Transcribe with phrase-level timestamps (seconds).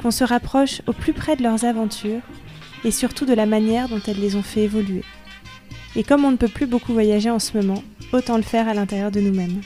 [0.00, 2.22] qu'on se rapproche au plus près de leurs aventures
[2.84, 5.02] et surtout de la manière dont elles les ont fait évoluer.
[5.96, 8.74] Et comme on ne peut plus beaucoup voyager en ce moment, autant le faire à
[8.74, 9.60] l'intérieur de nous-mêmes.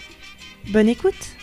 [0.72, 1.36] Bonne écoute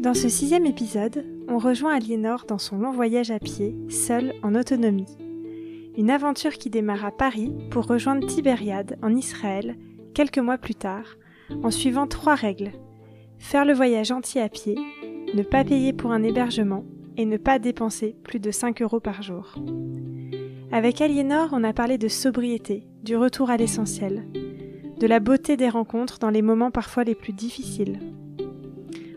[0.00, 4.54] Dans ce sixième épisode, on rejoint Aliénor dans son long voyage à pied, seule en
[4.54, 5.23] autonomie.
[5.96, 9.76] Une aventure qui démarre à Paris pour rejoindre Tibériade en Israël
[10.12, 11.16] quelques mois plus tard,
[11.62, 12.72] en suivant trois règles.
[13.38, 14.76] Faire le voyage entier à pied,
[15.34, 16.84] ne pas payer pour un hébergement
[17.16, 19.54] et ne pas dépenser plus de 5 euros par jour.
[20.72, 24.24] Avec Aliénor, on a parlé de sobriété, du retour à l'essentiel,
[24.98, 28.00] de la beauté des rencontres dans les moments parfois les plus difficiles,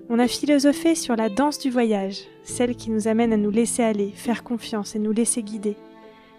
[0.09, 3.83] on a philosophé sur la danse du voyage, celle qui nous amène à nous laisser
[3.83, 5.75] aller, faire confiance et nous laisser guider,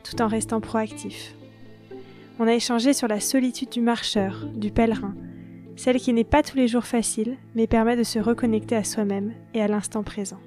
[0.02, 1.34] tout en restant proactifs.
[2.38, 5.14] On a échangé sur la solitude du marcheur, du pèlerin,
[5.76, 9.32] celle qui n'est pas tous les jours facile, mais permet de se reconnecter à soi-même
[9.54, 10.40] et à l'instant présent.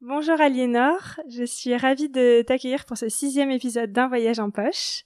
[0.00, 5.04] Bonjour Aliénor, je suis ravie de t'accueillir pour ce sixième épisode d'un voyage en poche.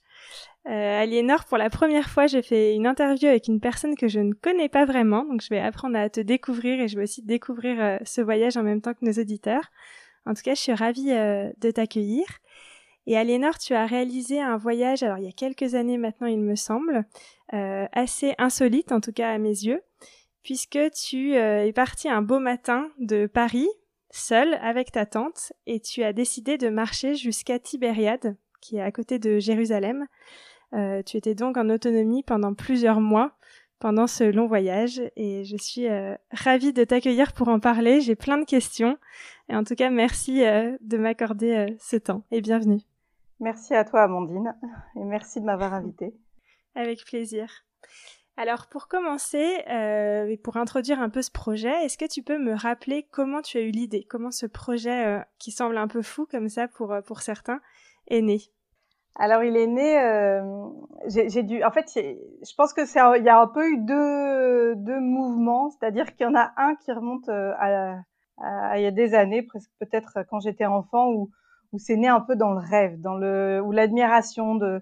[0.67, 4.19] Euh, Aliénor, pour la première fois, j'ai fait une interview avec une personne que je
[4.19, 7.21] ne connais pas vraiment, donc je vais apprendre à te découvrir et je vais aussi
[7.21, 9.69] découvrir euh, ce voyage en même temps que nos auditeurs.
[10.25, 12.25] En tout cas, je suis ravie euh, de t'accueillir.
[13.05, 16.39] Et Aliénor, tu as réalisé un voyage, alors il y a quelques années maintenant, il
[16.39, 17.05] me semble,
[17.53, 19.81] euh, assez insolite, en tout cas à mes yeux,
[20.41, 23.67] puisque tu es parti un beau matin de Paris,
[24.09, 28.91] seul, avec ta tante, et tu as décidé de marcher jusqu'à Tibériade, qui est à
[28.91, 30.07] côté de Jérusalem.
[30.73, 33.35] Euh, tu étais donc en autonomie pendant plusieurs mois
[33.79, 37.99] pendant ce long voyage et je suis euh, ravie de t'accueillir pour en parler.
[37.99, 38.97] J'ai plein de questions
[39.49, 42.81] et en tout cas merci euh, de m'accorder ce temps et bienvenue.
[43.39, 44.55] Merci à toi Amandine
[44.95, 46.15] et merci de m'avoir invitée.
[46.75, 47.65] Avec plaisir.
[48.35, 52.53] Alors pour commencer et pour introduire un peu ce projet, est-ce que tu peux me
[52.55, 56.49] rappeler comment tu as eu l'idée, comment ce projet qui semble un peu fou comme
[56.49, 57.61] ça pour pour certains
[58.07, 58.41] est né?
[59.15, 60.41] Alors il est né, euh,
[61.05, 64.75] j'ai dû, en fait, je pense que c'est, il y a un peu eu deux,
[64.75, 68.03] deux mouvements, c'est-à-dire qu'il y en a un qui remonte euh, à, à,
[68.39, 71.29] il y a des années, presque peut-être quand j'étais enfant, où,
[71.77, 74.81] c'est né un peu dans le rêve, dans le, où l'admiration de,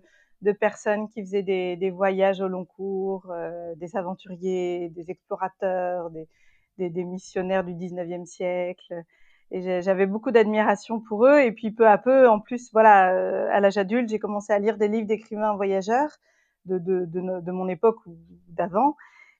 [0.59, 7.63] personnes qui faisaient des, voyages au long cours, euh, des aventuriers, des explorateurs, des, missionnaires
[7.63, 9.03] du 19e siècle,
[9.51, 11.40] et j'avais beaucoup d'admiration pour eux.
[11.41, 14.59] Et puis peu à peu, en plus, voilà, euh, à l'âge adulte, j'ai commencé à
[14.59, 16.17] lire des livres d'écrivains voyageurs
[16.66, 18.17] de, mon époque ou
[18.50, 18.95] d'avant.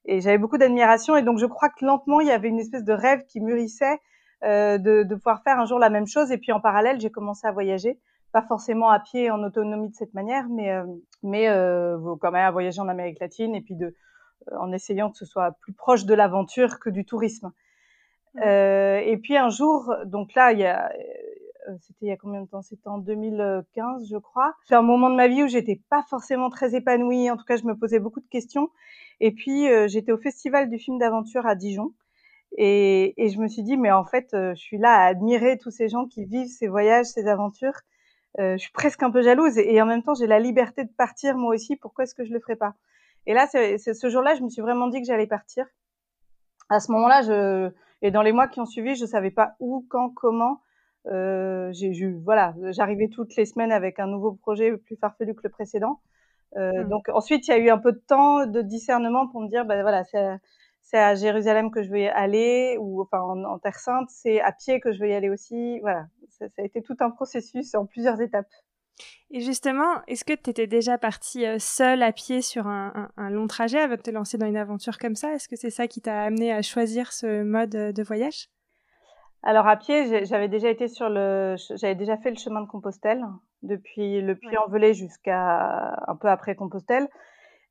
[0.06, 1.16] Et j'avais beaucoup d'admiration.
[1.16, 4.00] Et donc je crois que lentement, il y avait une espèce de rêve qui mûrissait
[4.44, 6.32] euh, de, de pouvoir faire un jour la même chose.
[6.32, 8.00] Et puis en parallèle, j'ai commencé à voyager,
[8.32, 10.86] pas forcément à pied en autonomie de cette manière, mais euh,
[11.24, 13.96] mais euh, quand même à voyager en Amérique latine et puis de
[14.52, 17.52] en essayant que ce soit plus proche de l'aventure que du tourisme.
[18.44, 20.92] Euh, et puis un jour, donc là, il y a, euh,
[21.80, 22.62] c'était il y a combien de temps?
[22.62, 24.54] C'était en 2015, je crois.
[24.66, 27.30] C'est un moment de ma vie où j'étais pas forcément très épanouie.
[27.30, 28.70] En tout cas, je me posais beaucoup de questions.
[29.20, 31.94] Et puis, euh, j'étais au festival du film d'aventure à Dijon.
[32.58, 35.88] Et, je me suis dit, mais en fait, je suis là à admirer tous ces
[35.88, 37.80] gens qui vivent ces voyages, ces aventures.
[38.38, 39.58] je suis presque un peu jalouse.
[39.58, 41.78] Et, en même temps, j'ai la liberté de partir moi aussi.
[41.78, 42.74] Pourquoi est-ce que je le ferais pas?
[43.26, 45.66] Et là, ce jour-là, je me suis vraiment dit que j'allais partir.
[46.70, 47.72] À ce moment-là,
[48.02, 50.62] et dans les mois qui ont suivi, je savais pas où, quand, comment.
[51.08, 51.92] Euh, j'ai
[52.24, 56.00] voilà, j'arrivais toutes les semaines avec un nouveau projet plus farfelu que le précédent.
[56.58, 56.90] Euh, mmh.
[56.90, 59.66] Donc ensuite, il y a eu un peu de temps de discernement pour me dire,
[59.66, 64.42] ben voilà, c'est à Jérusalem que je vais aller, ou enfin en, Terre Sainte, c'est
[64.42, 65.80] à pied que je vais y aller aussi.
[65.80, 68.50] Voilà, ça, ça a été tout un processus en plusieurs étapes.
[69.32, 73.30] Et justement, est-ce que tu étais déjà partie euh, seule à pied sur un, un,
[73.30, 75.34] long trajet avant de te lancer dans une aventure comme ça?
[75.34, 78.50] Est-ce que c'est ça qui t'a amené à choisir ce mode de voyage?
[79.44, 83.24] Alors à pied, j'avais déjà été sur le, j'avais déjà fait le chemin de Compostelle
[83.64, 87.08] depuis le Puy-en-Velay jusqu'à un peu après Compostelle.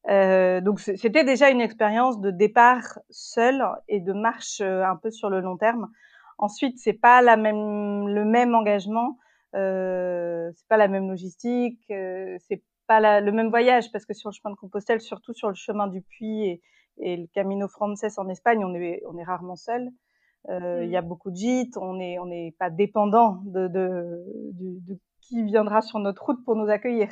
[0.09, 5.11] Euh, donc c'était déjà une expérience de départ seul et de marche euh, un peu
[5.11, 5.91] sur le long terme
[6.41, 9.19] Ensuite, c'est pas la même, le même engagement,
[9.55, 14.31] euh, c'est pas la même logistique, euh, c'est pas le même voyage parce que sur
[14.31, 16.63] le chemin de Compostelle, surtout sur le chemin du Puy et,
[16.97, 19.91] et le Camino Frances en Espagne, on est, on est rarement seul.
[20.49, 21.09] Euh, il y a mmh.
[21.09, 22.29] beaucoup de gîtes, on n'est on
[22.59, 27.09] pas dépendant de, de, de, de, qui viendra sur notre route pour nous accueillir.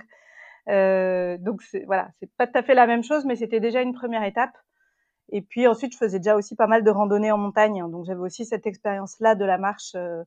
[0.69, 3.95] Euh, donc voilà, c'est pas tout à fait la même chose, mais c'était déjà une
[3.95, 4.57] première étape.
[5.31, 8.21] Et puis ensuite, je faisais déjà aussi pas mal de randonnées en montagne, donc j'avais
[8.21, 10.23] aussi cette expérience-là de la marche, euh,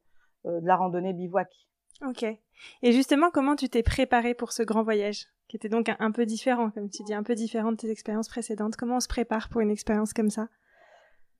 [0.45, 1.49] euh, de la randonnée bivouac.
[2.05, 2.23] Ok.
[2.23, 6.25] Et justement, comment tu t'es préparée pour ce grand voyage, qui était donc un, peu
[6.25, 8.75] différent, comme tu dis, un peu différent de tes expériences précédentes?
[8.75, 10.47] Comment on se prépare pour une expérience comme ça?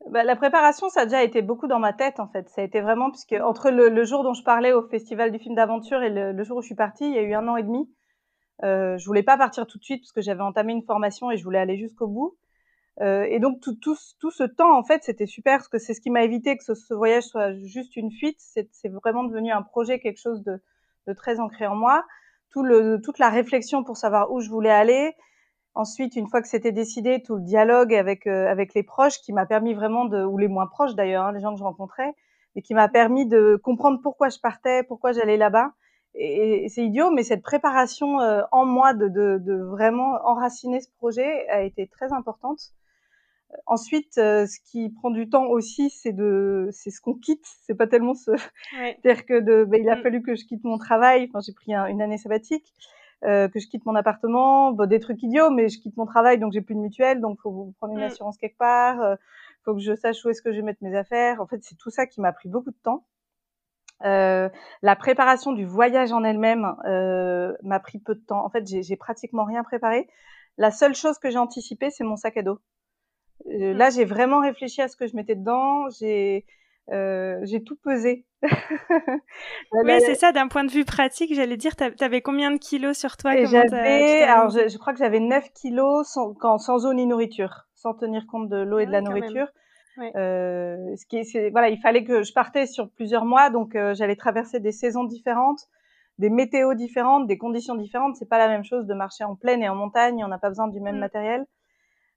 [0.09, 2.49] Bah, la préparation, ça a déjà été beaucoup dans ma tête en fait.
[2.49, 5.55] Ça a été vraiment puisque entre le, jour dont je parlais au festival du film
[5.55, 7.63] d'aventure et le, jour où je suis partie, il y a eu un an et
[7.63, 7.89] demi.
[8.63, 11.37] Euh, je voulais pas partir tout de suite parce que j'avais entamé une formation et
[11.37, 12.37] je voulais aller jusqu'au bout.
[12.99, 13.95] Euh, et donc tout, tout,
[14.31, 16.75] ce temps, en fait, c'était super parce que c'est ce qui m'a évité que ce,
[16.75, 18.37] ce, voyage soit juste une fuite.
[18.39, 20.61] C'est vraiment devenu un projet, quelque chose de,
[21.07, 22.05] de, très ancré en moi.
[22.51, 25.15] Tout le, toute la réflexion pour savoir où je voulais aller.
[25.73, 29.31] Ensuite, une fois que c'était décidé, tout le dialogue avec euh, avec les proches qui
[29.31, 32.13] m'a permis vraiment de, ou les moins proches d'ailleurs, hein, les gens que je rencontrais,
[32.55, 35.71] mais qui m'a permis de comprendre pourquoi je partais, pourquoi j'allais là-bas.
[36.13, 40.81] Et, et c'est idiot, mais cette préparation euh, en moi de, de, de, vraiment enraciner
[40.81, 42.59] ce projet a été très importante.
[43.65, 47.45] Ensuite, euh, ce qui prend du temps aussi, c'est de, c'est ce qu'on quitte.
[47.65, 50.03] C'est pas tellement ce, c'est-à-dire que de, ben, il a mm.
[50.03, 51.27] fallu que je quitte mon travail.
[51.29, 52.73] Enfin, j'ai pris une année sabbatique,
[53.23, 56.53] euh, que je quitte mon appartement, des trucs idiots, mais je quitte mon travail, donc
[56.53, 58.11] j'ai plus de mutuelle, donc faut prendre une mm.
[58.11, 59.01] assurance quelque part.
[59.01, 59.15] Euh,
[59.63, 61.41] faut que je sache où est-ce que je vais mettre mes affaires.
[61.41, 63.05] En fait, c'est tout ça qui m'a pris beaucoup de temps.
[64.03, 64.49] Euh,
[64.81, 68.43] la préparation du voyage en elle-même euh, m'a pris peu de temps.
[68.43, 70.07] En fait, j'ai pratiquement rien préparé.
[70.57, 72.59] La seule chose que j'ai anticipée, c'est mon sac à dos.
[73.47, 75.89] Euh, là, j'ai vraiment réfléchi à ce que je mettais dedans.
[75.89, 76.45] J'ai
[76.89, 78.25] euh, j'ai tout pesé.
[78.41, 82.97] oui, c'est ça, d'un point de vue pratique, j'allais dire, tu avais combien de kilos
[82.97, 83.35] sur toi?
[83.45, 87.67] J'avais, alors je, je, crois que j'avais 9 kilos sans, quand, sans eau ni nourriture,
[87.75, 89.47] sans tenir compte de l'eau et de la nourriture.
[90.15, 93.93] Euh, ce qui est, voilà, il fallait que je partais sur plusieurs mois, donc euh,
[93.93, 95.67] j'allais traverser des saisons différentes,
[96.17, 98.15] des météos différentes, des conditions différentes.
[98.15, 100.23] C'est pas la même chose de marcher en plaine et en montagne.
[100.23, 100.99] On n'a pas besoin du même mm.
[100.99, 101.45] matériel.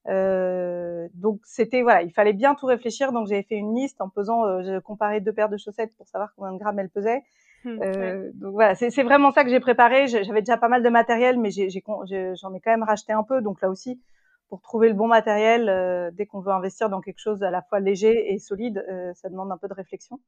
[0.09, 3.13] Euh, donc c'était voilà, il fallait bien tout réfléchir.
[3.13, 6.07] Donc j'avais fait une liste en pesant, euh, j'ai comparé deux paires de chaussettes pour
[6.09, 7.23] savoir combien de grammes elles pesaient.
[7.65, 10.07] Hmm, euh, donc voilà, c'est vraiment ça que j'ai préparé.
[10.07, 13.41] J'avais déjà pas mal de matériel, mais j'en ai, quand même racheté un peu.
[13.41, 14.03] Donc là aussi,
[14.49, 17.63] pour trouver le bon matériel, euh, dès qu'on veut investir dans quelque chose à la
[17.63, 18.85] fois léger et solide,
[19.15, 20.21] ça demande un peu de réflexion.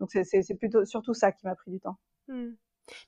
[0.00, 1.96] Donc c'est plutôt surtout ça qui m'a pris du temps.
[2.26, 2.54] Hmm.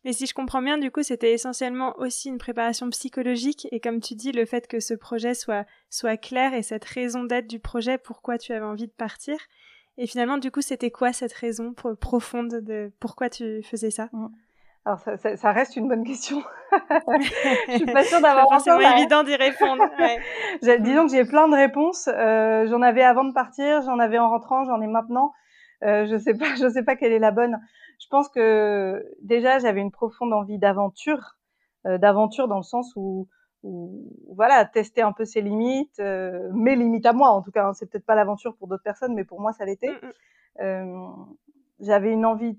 [0.05, 4.01] Mais si je comprends bien, du coup, c'était essentiellement aussi une préparation psychologique et comme
[4.01, 7.59] tu dis, le fait que ce projet soit, soit clair et cette raison d'être du
[7.59, 9.37] projet, pourquoi tu avais envie de partir.
[9.99, 14.09] Et finalement, du coup, c'était quoi cette raison profonde de pourquoi tu faisais ça?
[14.13, 14.29] Mmh.
[14.85, 16.45] Alors, ça, ça, ça, reste une bonne question.
[17.69, 19.85] je suis pas sûre d'avoir forcément évident d'y répondre.
[19.99, 20.21] Ouais.
[20.79, 22.09] Disons que j'ai plein de réponses.
[22.13, 25.33] Euh, j'en avais avant de partir, j'en avais en rentrant, j'en ai maintenant.
[25.83, 27.59] Euh, je sais pas, je sais pas quelle est la bonne
[27.99, 31.37] je pense que déjà j'avais une profonde envie d'aventure,
[31.87, 33.29] euh, d'aventure dans le sens où,
[33.63, 37.67] où, voilà, tester un peu ses limites, euh, mes limites à moi en tout cas.
[37.67, 39.91] Hein, c'est peut-être pas l'aventure pour d'autres personnes, mais pour moi ça l'était.
[39.91, 40.13] Mm, mm.
[40.61, 41.09] Euh,
[41.81, 42.59] j'avais une envie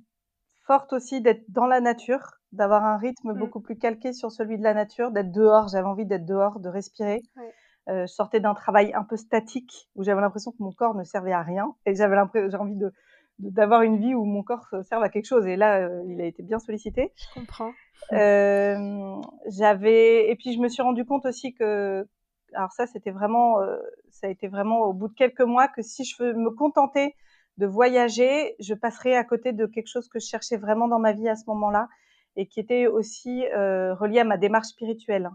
[0.66, 3.38] forte aussi d'être dans la nature, d'avoir un rythme mm.
[3.38, 5.68] beaucoup plus calqué sur celui de la nature, d'être dehors.
[5.70, 7.22] J'avais envie d'être dehors, de respirer.
[7.36, 7.54] Ouais.
[7.90, 11.06] Euh, je sortais d'un travail un peu statique où j'avais l'impression que mon corps ne
[11.06, 12.92] servait à rien et j'avais l'impression, j'ai envie de
[13.40, 15.46] d'avoir une vie où mon corps serve à quelque chose.
[15.46, 17.12] Et là, euh, il a été bien sollicité.
[17.16, 17.72] Je comprends.
[18.14, 22.08] Euh, j'avais et puis je me suis rendu compte aussi que
[22.54, 23.78] alors ça c'était vraiment euh,
[24.12, 27.16] ça a été vraiment au bout de quelques mois que si je veux me contenter
[27.58, 31.12] de voyager, je passerais à côté de quelque chose que je cherchais vraiment dans ma
[31.12, 31.90] vie à ce moment-là
[32.36, 35.30] et qui était aussi euh, relié à ma démarche spirituelle.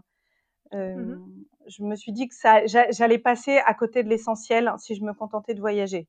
[0.71, 1.19] Mmh
[1.67, 5.13] Je me suis dit que ça j'allais passer à côté de l'essentiel si je me
[5.13, 6.07] contentais de voyager.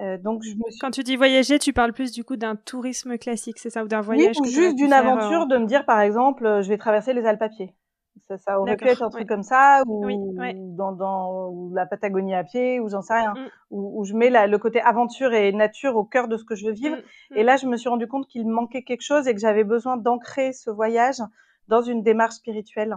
[0.00, 0.78] Euh, donc je me suis...
[0.80, 3.88] Quand tu dis voyager, tu parles plus du coup d'un tourisme classique, c'est ça, ou
[3.88, 6.68] d'un voyage Oui, ou juste d'une aventure, euh, de me dire par exemple, euh, je
[6.68, 7.74] vais traverser les Alpes à pied.
[8.26, 10.04] Ça, ça aurait pu être un truc comme ça, ou
[10.76, 13.48] dans, dans la Patagonie à pied, ou j'en sais rien, mm.
[13.70, 16.54] où, où, je mets la, le côté aventure et nature au cœur de ce que
[16.54, 16.96] je veux vivre.
[16.96, 17.36] Mm, mm.
[17.36, 19.96] Et là, je me suis rendu compte qu'il manquait quelque chose et que j'avais besoin
[19.96, 21.22] d'ancrer ce voyage
[21.68, 22.96] dans une démarche spirituelle.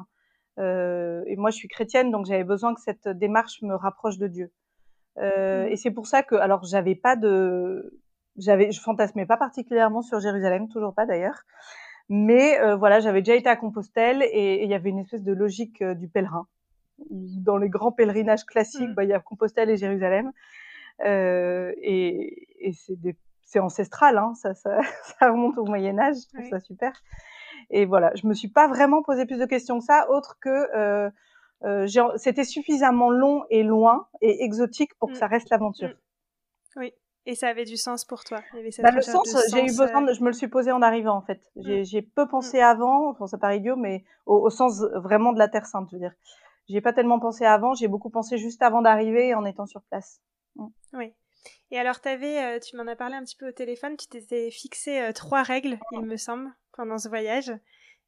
[0.59, 4.27] Euh, et moi, je suis chrétienne, donc j'avais besoin que cette démarche me rapproche de
[4.27, 4.51] Dieu.
[5.17, 5.71] Euh, mmh.
[5.71, 7.99] Et c'est pour ça que, alors, j'avais pas de,
[8.37, 11.43] j'avais, je fantasmais pas particulièrement sur Jérusalem, toujours pas d'ailleurs.
[12.09, 15.33] Mais euh, voilà, j'avais déjà été à Compostelle et il y avait une espèce de
[15.33, 16.47] logique euh, du pèlerin.
[17.09, 18.93] Dans les grands pèlerinages classiques, mmh.
[18.93, 20.31] bah, il y a Compostelle et Jérusalem.
[21.05, 24.79] Euh, et, et c'est des c'est ancestral, hein, ça, ça,
[25.19, 26.93] ça, remonte au Moyen Âge, je trouve ça super.
[27.69, 31.11] Et voilà, je me suis pas vraiment posé plus de questions que ça, autre que
[31.63, 35.19] euh, euh, c'était suffisamment long et loin et exotique pour que mm.
[35.19, 35.89] ça reste l'aventure.
[35.89, 36.79] Mm.
[36.79, 36.93] Oui.
[37.27, 39.59] Et ça avait du sens pour toi Il y avait cette bah, Le sens, j'ai
[39.59, 41.41] eu besoin de, je me le suis posé en arrivant en fait.
[41.55, 42.05] J'ai mm.
[42.15, 45.65] peu pensé avant, enfin ça paraît idiot, mais au, au, sens vraiment de la Terre
[45.65, 46.13] Sainte, je veux dire.
[46.67, 50.21] J'ai pas tellement pensé avant, j'ai beaucoup pensé juste avant d'arriver en étant sur place.
[50.93, 51.13] Oui.
[51.71, 54.51] Et alors, avais, euh, tu m'en as parlé un petit peu au téléphone, tu t'étais
[54.51, 57.51] fixé euh, trois règles, il me semble, pendant ce voyage.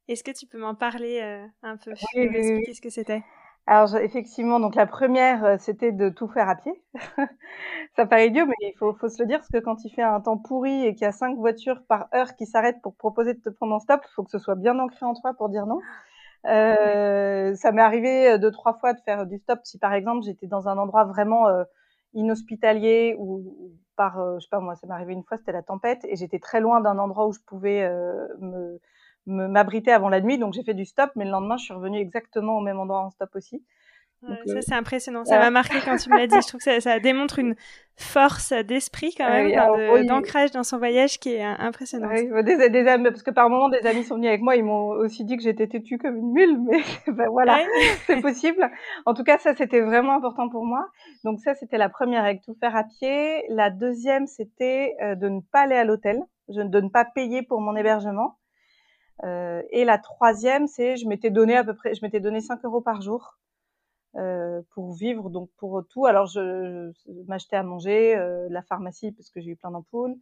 [0.10, 1.93] Est-ce que tu peux m'en parler euh, un peu?
[2.15, 3.24] Oui, expliquer ce que c'était?
[3.65, 6.74] Alors effectivement, donc la première, c'était de tout faire à pied.
[7.96, 10.20] ça paraît idiot, mais il faut, se le dire, parce que quand il fait un
[10.22, 13.39] temps pourri et qu'il y a cinq voitures par heure qui s'arrêtent pour proposer de
[13.39, 15.65] te prendre en stop, il faut que ce soit bien ancré en toi pour dire
[15.65, 15.79] non.
[16.46, 20.48] Euh, ça m'est arrivé deux, trois fois de faire du stop si par exemple j'étais
[20.48, 21.48] dans un endroit vraiment
[22.13, 25.63] inhospitalier ou, par, euh, je sais pas moi, ça m'est arrivé une fois, c'était la
[25.63, 28.79] tempête et j'étais très loin d'un endroit où je pouvais euh, me
[29.25, 32.00] m'abriter avant la nuit, donc j'ai fait du stop, mais le lendemain, je suis revenue
[32.00, 33.63] exactement au même endroit en stop aussi
[34.27, 35.25] ça, euh, c'est impressionnant.
[35.25, 36.36] Ça m'a marqué quand tu me l'as dit.
[36.42, 37.56] Je trouve que ça, ça démontre une
[37.96, 42.12] force d'esprit quand même, d'ancrage dans son voyage qui est impressionnante.
[42.13, 44.63] Oui, des, des, amis, parce que par moment, des amis sont venus avec moi, ils
[44.63, 46.82] m'ont aussi dit que j'étais têtue comme une mule, mais
[47.13, 47.60] ben voilà,
[48.08, 48.70] c'est possible.
[49.06, 50.88] En tout cas, ça, c'était vraiment important pour moi.
[51.24, 53.44] Donc ça, c'était la première règle, tout faire à pied.
[53.50, 57.62] La deuxième, c'était euh, de ne pas aller à l'hôtel, de ne pas payer pour
[57.62, 58.38] mon hébergement.
[59.24, 62.63] Euh, et la troisième, c'est je m'étais donné à peu près, je m'étais donné 5
[62.65, 63.38] euros par jour
[64.15, 66.05] euh, pour vivre, donc pour tout.
[66.05, 70.15] Alors, je, je m'achetais à manger, euh, la pharmacie parce que j'ai eu plein d'ampoules,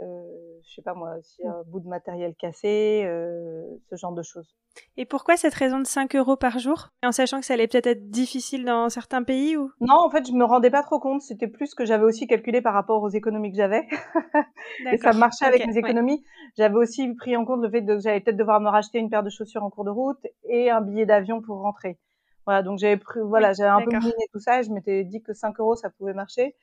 [0.00, 4.22] euh, je sais pas moi, si un bout de matériel cassé, euh, ce genre de
[4.22, 4.54] choses.
[4.96, 6.90] Et pourquoi cette raison de 5 euros par jour?
[7.02, 9.72] En sachant que ça allait peut-être être difficile dans certains pays ou?
[9.80, 11.20] Non, en fait, je me rendais pas trop compte.
[11.20, 13.88] C'était plus que j'avais aussi calculé par rapport aux économies que j'avais.
[14.92, 16.24] et ça marchait avec mes économies.
[16.56, 19.24] J'avais aussi pris en compte le fait que j'allais peut-être devoir me racheter une paire
[19.24, 21.98] de chaussures en cours de route et un billet d'avion pour rentrer.
[22.46, 25.22] Voilà, donc j'avais pris, voilà, j'avais un peu miné tout ça et je m'étais dit
[25.22, 26.54] que 5 euros, ça pouvait marcher.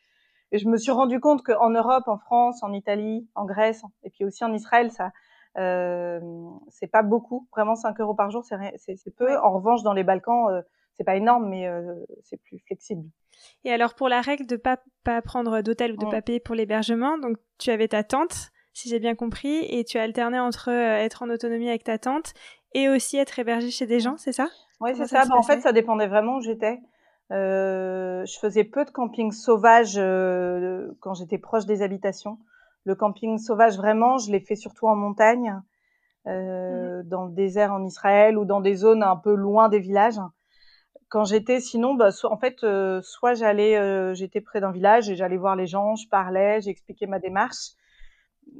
[0.55, 4.09] Et je me suis rendu compte qu'en Europe, en France, en Italie, en Grèce, et
[4.09, 5.11] puis aussi en Israël, ça,
[5.57, 6.21] euh,
[6.69, 7.45] c'est pas beaucoup.
[7.51, 9.37] Vraiment, 5 euros par jour, c'est peu.
[9.39, 10.61] En revanche, dans les Balkans, euh,
[10.93, 11.93] c'est pas énorme, mais euh,
[12.23, 13.03] c'est plus flexible.
[13.65, 16.09] Et alors, pour la règle de pas, pas prendre d'hôtel ou de mmh.
[16.09, 19.97] pas payer pour l'hébergement, donc tu avais ta tante, si j'ai bien compris, et tu
[19.97, 22.33] as alterné entre être en autonomie avec ta tante
[22.73, 24.47] et aussi être hébergé chez des gens, c'est ça?
[24.79, 25.25] Oui, c'est ça.
[25.25, 26.79] Bah, en fait, ça dépendait vraiment où j'étais.
[27.31, 32.37] Euh, je faisais peu de camping sauvage euh, quand j'étais proche des habitations.
[32.83, 35.59] Le camping sauvage, vraiment, je l'ai fait surtout en montagne,
[36.27, 37.07] euh, mmh.
[37.07, 40.19] dans le désert en Israël ou dans des zones un peu loin des villages.
[41.09, 45.15] Quand j'étais, sinon, bah, en fait, euh, soit j'allais, euh, j'étais près d'un village et
[45.15, 47.73] j'allais voir les gens, je parlais, j'expliquais ma démarche.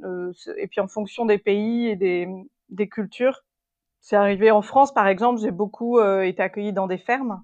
[0.04, 2.28] Euh, et puis en fonction des pays et des,
[2.70, 3.44] des cultures,
[4.00, 7.42] c'est arrivé en France, par exemple, j'ai beaucoup euh, été accueillie dans des fermes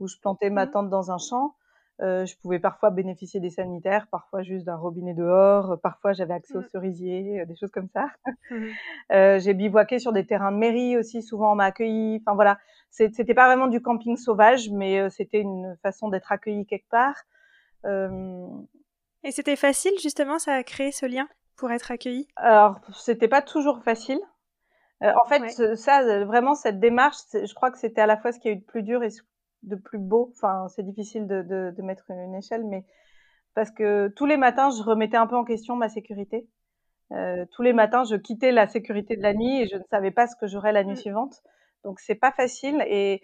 [0.00, 0.70] où je plantais ma mmh.
[0.70, 1.54] tente dans un champ.
[2.00, 6.56] Euh, je pouvais parfois bénéficier des sanitaires, parfois juste d'un robinet dehors, parfois j'avais accès
[6.56, 6.68] aux mmh.
[6.72, 8.06] cerisiers, euh, des choses comme ça.
[8.50, 8.66] Mmh.
[9.12, 12.22] euh, j'ai bivouaqué sur des terrains de mairie aussi, souvent on m'a accueilli.
[12.22, 12.58] Enfin voilà,
[12.90, 17.16] c'était pas vraiment du camping sauvage, mais euh, c'était une façon d'être accueilli quelque part.
[19.22, 22.28] Et c'était facile justement, ça a créé ce lien pour être accueilli?
[22.36, 24.20] Alors c'était pas toujours facile.
[25.02, 28.32] Euh, en fait, ça, euh, vraiment, cette démarche, je crois que c'était à la fois
[28.32, 29.10] ce qui a eu de plus dur et
[29.62, 30.32] de plus beau.
[30.34, 32.84] Enfin, c'est difficile de, de, de, mettre une échelle, mais
[33.54, 36.48] parce que tous les matins, je remettais un peu en question ma sécurité.
[37.12, 40.12] Euh, tous les matins, je quittais la sécurité de la nuit et je ne savais
[40.12, 40.96] pas ce que j'aurais la nuit mmh.
[40.96, 41.42] suivante.
[41.84, 42.84] Donc, c'est pas facile.
[42.86, 43.22] Et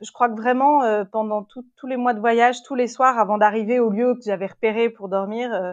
[0.00, 3.38] je crois que vraiment, euh, pendant tous les mois de voyage, tous les soirs, avant
[3.38, 5.72] d'arriver au lieu que j'avais repéré pour dormir, euh,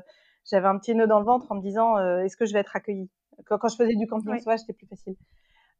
[0.49, 2.75] j'avais un petit nœud dans le ventre en me disant est-ce que je vais être
[2.75, 3.09] accueillie?
[3.45, 5.15] Quand, quand je faisais du camping sauvage, c'était plus facile.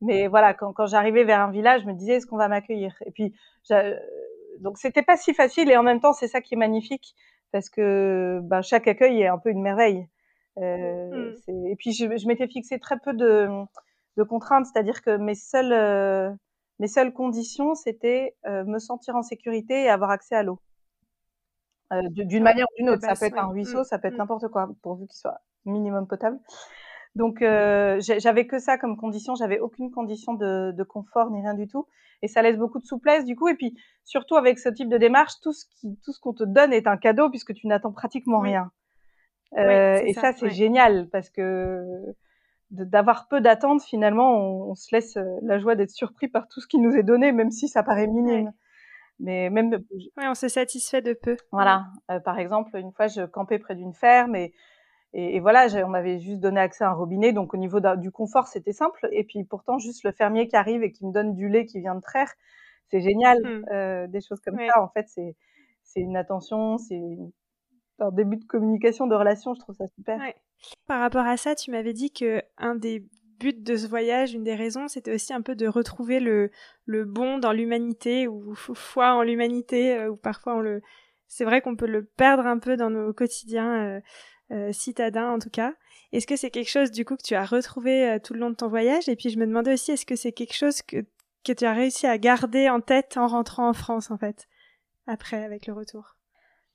[0.01, 2.95] Mais voilà, quand, quand j'arrivais vers un village, je me disais est-ce qu'on va m'accueillir?
[3.05, 3.35] Et puis,
[4.59, 7.15] donc c'était pas si facile et en même temps, c'est ça qui est magnifique
[7.51, 10.07] parce que bah, chaque accueil est un peu une merveille.
[10.57, 11.67] Euh, mmh.
[11.67, 13.47] Et puis, je, je m'étais fixé très peu de,
[14.17, 16.31] de contraintes, c'est-à-dire que mes seules, euh,
[16.79, 20.59] mes seules conditions, c'était euh, me sentir en sécurité et avoir accès à l'eau.
[21.93, 23.85] Euh, d'une manière ou d'une autre, ça peut être un ruisseau, mmh.
[23.85, 24.17] ça peut être mmh.
[24.17, 26.39] n'importe quoi, pourvu qu'il soit minimum potable.
[27.15, 31.53] Donc euh, j'avais que ça comme condition, j'avais aucune condition de, de, confort ni rien
[31.53, 31.85] du tout,
[32.21, 33.49] et ça laisse beaucoup de souplesse du coup.
[33.49, 36.43] Et puis surtout avec ce type de démarche, tout ce qui, tout ce qu'on te
[36.43, 38.71] donne est un cadeau puisque tu n'attends pratiquement rien.
[39.57, 41.85] Euh, et ça, c'est génial parce que
[42.69, 46.61] d'avoir peu d'attentes, finalement, on, on, se laisse euh, la joie d'être surpris par tout
[46.61, 48.53] ce qui nous est donné, même si ça paraît minime.
[49.19, 49.71] Mais même.
[50.17, 51.35] Ouais, on se satisfait de peu.
[51.51, 51.87] Voilà.
[52.09, 54.53] Euh, par exemple, une fois, je campais près d'une ferme et
[55.13, 58.47] et, voilà, on m'avait juste donné accès à un robinet, donc au niveau du confort,
[58.47, 59.09] c'était simple.
[59.11, 61.81] Et puis pourtant, juste le fermier qui arrive et qui me donne du lait qui
[61.81, 62.31] vient de traire,
[62.89, 63.39] c'est génial.
[63.41, 63.65] Mmh.
[63.71, 67.17] Euh, des choses comme ça, en fait, c'est une attention, c'est
[67.99, 69.53] un début de communication, de relation.
[69.53, 70.17] Je trouve ça super.
[70.87, 73.05] Par rapport à ça, tu m'avais dit que un des
[73.39, 76.51] buts de ce voyage, une des raisons, c'était aussi un peu de retrouver le,
[76.85, 80.81] le bon dans l'humanité ou foi en l'humanité, euh, ou parfois on le.
[81.27, 83.97] C'est vrai qu'on peut le perdre un peu dans nos quotidiens.
[83.97, 84.01] Euh,
[84.51, 85.73] euh, citadin en tout cas.
[86.11, 88.49] Est-ce que c'est quelque chose du coup que tu as retrouvé euh, tout le long
[88.49, 89.07] de ton voyage?
[89.07, 91.05] Et puis je me demandais aussi, est-ce que c'est quelque chose que,
[91.45, 94.47] que tu as réussi à garder en tête en rentrant en France en fait,
[95.07, 96.17] après avec le retour?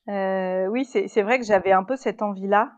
[0.08, 2.72] Euh, Oui, c'est vrai que j'avais un peu cette envie-là.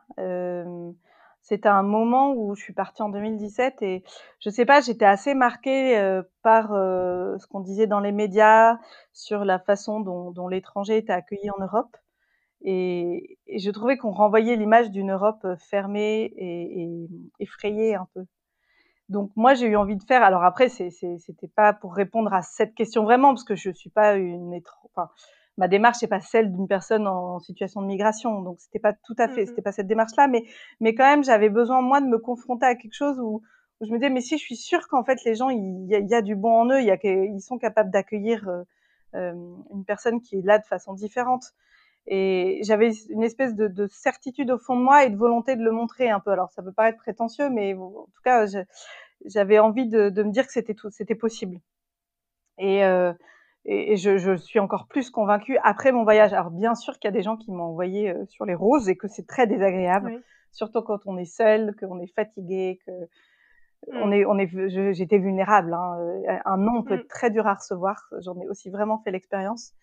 [1.43, 4.05] C'était un moment où je suis partie en 2017 et
[4.41, 8.79] je sais pas, j'étais assez marquée par ce qu'on disait dans les médias
[9.13, 11.97] sur la façon dont, dont l'étranger était accueilli en Europe.
[12.63, 17.09] Et, je trouvais qu'on renvoyait l'image d'une Europe fermée et, et,
[17.41, 18.25] effrayée un peu.
[19.09, 20.23] Donc moi j'ai eu envie de faire.
[20.23, 24.17] Alors après c'était pas pour répondre à cette question vraiment parce que je suis pas
[24.17, 25.11] une enfin
[25.57, 29.17] ma démarche c'est pas celle d'une personne en situation de migration donc c'était pas tout
[29.19, 30.45] à fait mmh c'était pas cette démarche là mais
[30.81, 33.43] mais quand même j'avais besoin moi de me confronter à quelque chose où,
[33.81, 36.11] où je me disais mais si je suis sûre qu'en fait les gens il y,
[36.11, 38.49] y, a du bon en eux il y a ils sont capables d'accueillir
[39.15, 39.35] euh,
[39.73, 41.55] une personne qui est là de façon différente
[42.07, 45.63] et j'avais une espèce de, de, certitude au fond de moi et de volonté de
[45.63, 46.31] le montrer un peu.
[46.31, 48.47] Alors ça peut paraître prétentieux, mais en tout cas,
[49.27, 51.61] j'avais envie de, de, me dire que c'était c'était possible.
[52.59, 53.13] Et, euh,
[53.65, 56.33] et je, je, suis encore plus convaincue après mon voyage.
[56.33, 58.89] Alors bien sûr qu'il y a des gens qui m'ont envoyé euh, sur les roses
[58.89, 62.93] et que c'est très désagréable, surtout quand on est seul, qu'on est fatigué, que
[63.93, 64.03] mmh.
[64.03, 65.75] on est, on est, j'étais vulnérable.
[65.75, 65.99] Hein.
[66.47, 67.01] Un non peut mmh.
[67.01, 68.09] être très dur à recevoir.
[68.21, 69.75] J'en ai aussi vraiment fait l'expérience.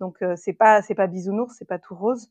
[0.00, 2.28] Donc euh, c'est pas c'est pas bisounours, c'est pas tout rose.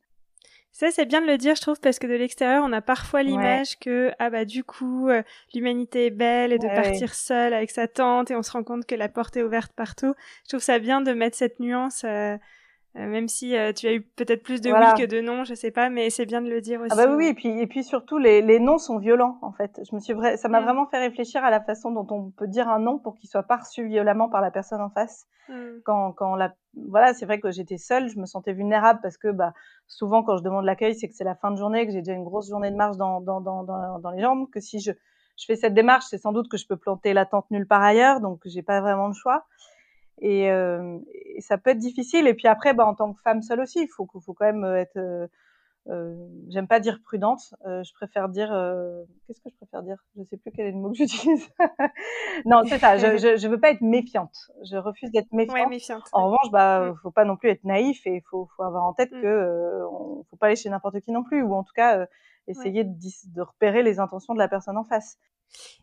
[0.78, 3.24] Ça, c'est bien de le dire, je trouve, parce que de l'extérieur, on a parfois
[3.24, 5.24] l'image que, ah bah, du coup, euh,
[5.56, 8.86] l'humanité est belle et de partir seule avec sa tante et on se rend compte
[8.86, 10.14] que la porte est ouverte partout.
[10.44, 12.38] Je trouve ça bien de mettre cette nuance, euh, euh,
[13.06, 15.72] même si euh, tu as eu peut-être plus de oui que de non, je sais
[15.72, 16.90] pas, mais c'est bien de le dire aussi.
[16.92, 19.80] Ah bah oui, et puis et puis surtout les, les noms sont violents en fait.
[19.88, 20.64] Je me suis ça m'a mm.
[20.64, 23.44] vraiment fait réfléchir à la façon dont on peut dire un non pour qu'il soit
[23.44, 25.28] pas reçu violemment par la personne en face.
[25.50, 25.54] Mm.
[25.86, 26.56] Quand quand la
[26.88, 29.54] voilà, c'est vrai que j'étais seule, je me sentais vulnérable parce que bah
[29.88, 32.14] souvent quand je demande l'accueil, c'est que c'est la fin de journée, que j'ai déjà
[32.14, 34.92] une grosse journée de marche dans dans dans dans, dans les jambes, que si je
[35.38, 37.84] je fais cette démarche, c'est sans doute que je peux planter la tente nulle part
[37.84, 39.46] ailleurs, donc j'ai pas vraiment le choix.
[40.20, 41.00] Et, euh,
[41.36, 42.28] et, ça peut être difficile.
[42.28, 44.66] Et puis après, bah, en tant que femme seule aussi, il faut, faut quand même
[44.76, 44.98] être.
[44.98, 45.28] Euh,
[45.90, 46.16] euh,
[46.50, 47.54] J'aime pas dire prudente.
[47.66, 48.52] Euh, je préfère dire.
[48.52, 49.98] Euh, qu'est-ce que je préfère dire?
[50.18, 51.48] Je sais plus quel est le mot que j'utilise.
[52.46, 52.98] non, c'est ça.
[52.98, 54.52] Je, je, je veux pas être méfiante.
[54.64, 55.48] Je refuse d'être méfiante.
[55.58, 56.04] Ouais, méfiante.
[56.12, 59.12] En revanche, bah, faut pas non plus être naïf et faut, faut avoir en tête
[59.12, 59.22] mmh.
[59.22, 62.06] que euh, on, faut pas aller chez n'importe qui non plus, ou en tout cas
[62.48, 62.94] essayer de,
[63.34, 65.18] de repérer les intentions de la personne en face.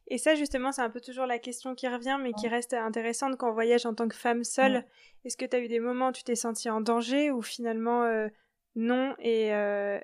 [0.09, 3.37] Et ça, justement, c'est un peu toujours la question qui revient, mais qui reste intéressante
[3.37, 4.85] quand on voyage en tant que femme seule.
[5.25, 8.03] Est-ce que tu as eu des moments où tu t'es sentie en danger ou finalement
[8.03, 8.29] euh,
[8.77, 9.99] non et, euh,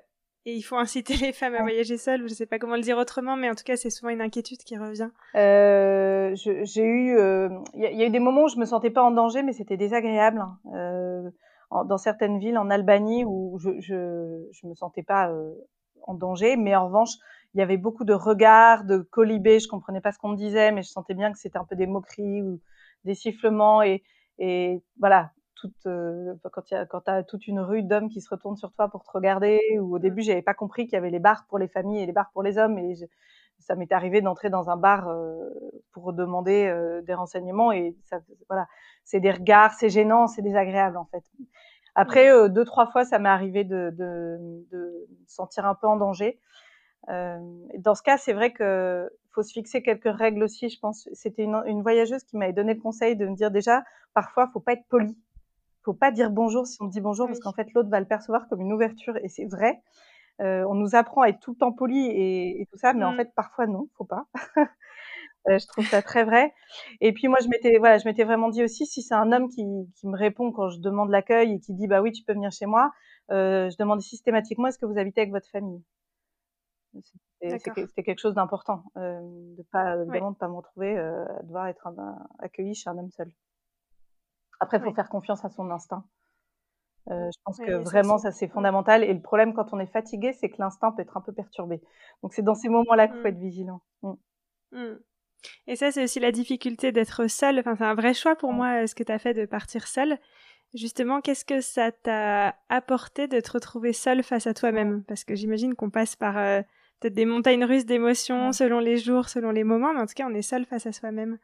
[0.45, 2.21] et, il faut inciter les femmes à voyager seules?
[2.21, 4.21] Je ne sais pas comment le dire autrement, mais en tout cas, c'est souvent une
[4.21, 5.09] inquiétude qui revient.
[5.35, 7.15] Euh, j'ai eu,
[7.75, 9.77] il y, a eu des moments où je me sentais pas en danger, mais c'était
[9.77, 10.41] désagréable.
[10.73, 11.31] Hein.
[11.85, 15.31] dans certaines villes en Albanie où je je me sentais pas
[16.07, 17.11] en danger, mais en revanche
[17.53, 20.71] il y avait beaucoup de regards, de colibés, je comprenais pas ce qu'on me disait,
[20.71, 22.61] mais je sentais bien que c'était un peu des moqueries ou
[23.03, 24.03] des sifflements et,
[24.39, 28.71] et voilà, toute, euh, quand tu as toute une rue d'hommes qui se retournent sur
[28.71, 30.01] toi pour te regarder, ou au mmh.
[30.01, 32.31] début j'avais pas compris qu'il y avait les bars pour les familles et les bars
[32.31, 32.95] pour les hommes, et
[33.59, 35.37] ça m'est arrivé d'entrer dans un bar euh,
[35.91, 38.67] pour demander euh, des renseignements et ça, voilà,
[39.03, 41.23] c'est des regards, c'est gênant, c'est désagréable en fait.
[41.95, 42.47] Après mmh.
[42.49, 44.37] deux trois fois ça m'est arrivé de, de,
[44.71, 46.39] de sentir un peu en danger.
[47.09, 47.39] Euh,
[47.79, 50.69] dans ce cas, c'est vrai que faut se fixer quelques règles aussi.
[50.69, 53.83] Je pense, c'était une, une, voyageuse qui m'avait donné le conseil de me dire déjà,
[54.13, 55.17] parfois, faut pas être poli,
[55.83, 58.47] faut pas dire bonjour si on dit bonjour parce qu'en fait l'autre va le percevoir
[58.47, 59.81] comme une ouverture et c'est vrai.
[60.41, 63.03] Euh, on nous apprend à être tout le temps poli et, et tout ça, mais
[63.03, 63.17] en mmh.
[63.17, 64.25] fait parfois non, faut pas.
[65.49, 66.53] euh, je trouve ça très vrai.
[66.99, 69.49] Et puis moi je m'étais voilà, je m'étais vraiment dit aussi si c'est un homme
[69.49, 69.63] qui,
[69.95, 72.51] qui me répond quand je demande l'accueil et qui dit bah oui tu peux venir
[72.51, 72.91] chez moi,
[73.31, 75.81] euh, je demande systématiquement est-ce que vous habitez avec votre famille?
[77.41, 81.67] C'était quelque chose d'important, euh, de pas évidemment de pas me retrouver euh, à devoir
[81.67, 81.87] être
[82.39, 83.31] accueilli chez un homme seul.
[84.59, 86.05] Après, il faut faire confiance à son instinct.
[87.09, 89.03] Euh, je pense que vraiment, ça c'est fondamental.
[89.03, 91.81] Et le problème quand on est fatigué, c'est que l'instinct peut être un peu perturbé.
[92.21, 93.27] Donc c'est dans ces moments-là qu'il faut mmh.
[93.27, 93.81] être vigilant.
[94.03, 94.13] Mmh.
[94.73, 94.99] Mmh.
[95.65, 97.57] Et ça, c'est aussi la difficulté d'être seul.
[97.59, 100.19] Enfin, c'est un vrai choix pour moi, ce que tu as fait de partir seul.
[100.75, 105.03] Justement, qu'est-ce que ça t'a apporté de te retrouver seul face à toi-même?
[105.05, 106.37] Parce que j'imagine qu'on passe par
[107.01, 110.27] peut-être des montagnes russes d'émotions selon les jours, selon les moments, mais en tout cas,
[110.29, 111.37] on est seul face à soi-même.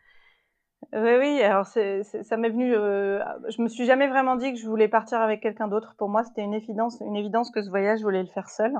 [0.93, 1.41] Oui, oui.
[1.41, 2.73] Alors, ça m'est venu.
[2.73, 5.95] Euh, je me suis jamais vraiment dit que je voulais partir avec quelqu'un d'autre.
[5.97, 8.73] Pour moi, c'était une évidence, une évidence que ce voyage, je voulais le faire seul.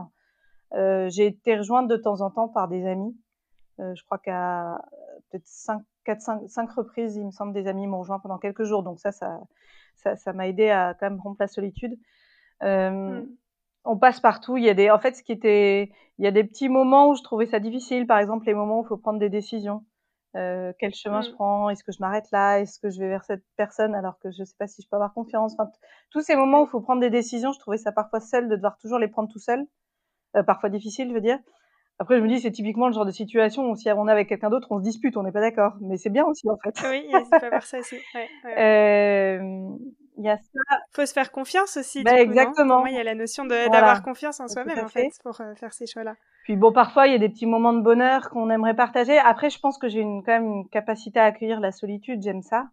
[0.74, 3.18] Euh, j'ai été rejointe de temps en temps par des amis.
[3.80, 4.80] Euh, je crois qu'à
[5.32, 8.84] peut-être 5, 4, 5, reprises, il me semble, des amis m'ont rejoint pendant quelques jours.
[8.84, 9.42] Donc ça, ça,
[9.96, 11.98] ça, ça m'a aidé à quand même rompre la solitude.
[12.62, 13.24] Mm.
[13.88, 14.58] On passe partout.
[14.58, 17.10] Il y a des, en fait, ce qui était, il y a des petits moments
[17.10, 18.06] où je trouvais ça difficile.
[18.08, 19.84] Par exemple, les moments où il faut prendre des décisions.
[20.36, 21.34] Euh, quel chemin je mm.
[21.34, 21.70] prends?
[21.70, 22.60] Est-ce que je m'arrête là?
[22.60, 24.88] Est-ce que je vais vers cette personne alors que je ne sais pas si je
[24.88, 25.54] peux avoir confiance?
[25.54, 25.72] Enfin,
[26.12, 28.56] Tous ces moments où il faut prendre des décisions, je trouvais ça parfois seul de
[28.56, 29.66] devoir toujours les prendre tout seul.
[30.36, 31.40] Euh, parfois difficile, je veux dire.
[32.00, 34.30] Après, je me dis, c'est typiquement le genre de situation où si on est avec
[34.30, 35.74] quelqu'un d'autre, on se dispute, on n'est pas d'accord.
[35.82, 36.76] Mais c'est bien aussi, en fait.
[36.88, 37.96] Oui, il pas ça aussi.
[38.14, 38.28] Ouais,
[39.40, 39.70] euh,
[40.18, 40.80] il y a ça.
[40.92, 42.04] Faut se faire confiance aussi.
[42.04, 42.86] Bah, exactement.
[42.86, 45.88] il y a la notion d'avoir confiance en soi-même, en fait, pour euh, faire ces
[45.88, 46.16] choix-là.
[46.44, 49.18] Puis bon, parfois, il y a des petits moments de bonheur qu'on aimerait partager.
[49.18, 52.22] Après, je pense que j'ai quand même une capacité à accueillir la solitude.
[52.24, 52.68] J'aime ça.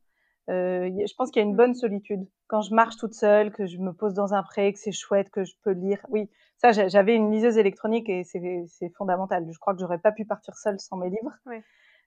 [0.50, 2.26] Euh, je pense qu'il y a une bonne solitude.
[2.48, 5.30] Quand je marche toute seule, que je me pose dans un pré, que c'est chouette,
[5.30, 5.98] que je peux lire.
[6.11, 6.28] Oui,
[6.59, 9.44] ça, j'avais une liseuse électronique et c'est fondamental.
[9.50, 11.33] Je crois que j'aurais pas pu partir seule sans mes livres.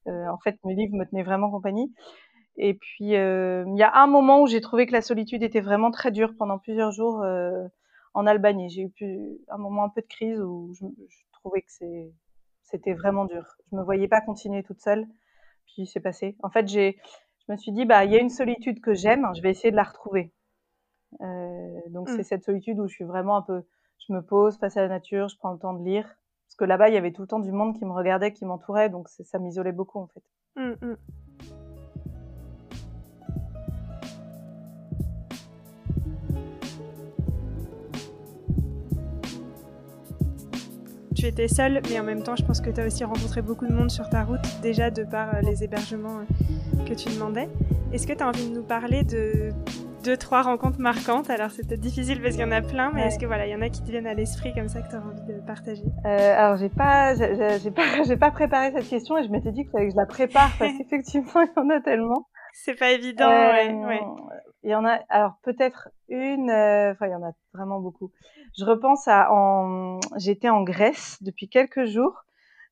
[0.07, 1.93] Euh, en fait, mes livres me tenaient vraiment compagnie.
[2.57, 5.61] Et puis, euh, il y a un moment où j'ai trouvé que la solitude était
[5.61, 7.67] vraiment très dure pendant plusieurs jours euh,
[8.13, 8.69] en Albanie.
[8.69, 11.71] J'ai eu un moment un peu de crise où je, je trouvais que
[12.63, 13.45] c'était vraiment dur.
[13.71, 15.05] Je me voyais pas continuer toute seule.
[15.67, 16.35] Puis c'est passé.
[16.41, 16.97] En fait, j'ai
[17.47, 19.71] je me suis dit, bah, il y a une solitude que j'aime, je vais essayer
[19.71, 20.33] de la retrouver.
[21.21, 22.23] Euh, donc, c'est mmh.
[22.23, 23.63] cette solitude où je suis vraiment un peu,
[24.05, 26.03] je me pose face à la nature, je prends le temps de lire.
[26.03, 28.45] Parce que là-bas, il y avait tout le temps du monde qui me regardait, qui
[28.45, 30.23] m'entourait, donc ça m'isolait beaucoup, en fait.
[30.55, 30.95] Mmh,
[41.31, 41.35] mmh.
[41.35, 43.67] tu étais seule, mais en même temps, je pense que tu as aussi rencontré beaucoup
[43.67, 47.49] de monde sur ta route, déjà de par euh, les hébergements euh, que tu demandais.
[47.93, 49.51] Est-ce que tu as envie de nous parler de
[50.03, 51.29] deux, trois rencontres marquantes?
[51.29, 53.51] Alors, c'est peut-être difficile parce qu'il y en a plein, mais est-ce que voilà, il
[53.51, 55.39] y en a qui te viennent à l'esprit comme ça que tu as envie de
[55.45, 55.83] partager?
[56.05, 59.65] Euh, Alors, j'ai pas, j'ai pas, j'ai pas préparé cette question et je m'étais dit
[59.65, 62.27] que je la prépare parce qu'effectivement, il y en a tellement.
[62.53, 64.01] C'est pas évident, ouais, ouais.
[64.63, 68.11] Il y en a, alors peut-être une, enfin, il y en a vraiment beaucoup.
[68.57, 72.25] Je repense à en, j'étais en Grèce depuis quelques jours,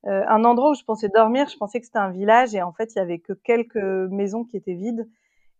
[0.07, 2.71] euh, un endroit où je pensais dormir, je pensais que c'était un village et en
[2.71, 3.75] fait il y avait que quelques
[4.11, 5.09] maisons qui étaient vides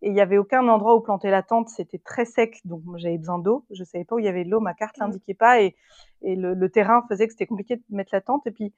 [0.04, 3.18] et il y avait aucun endroit où planter la tente, c'était très sec donc j'avais
[3.18, 5.02] besoin d'eau, je savais pas où il y avait de l'eau, ma carte mmh.
[5.02, 5.76] l'indiquait pas et,
[6.22, 8.72] et le, le, terrain faisait que c'était compliqué de mettre la tente et puis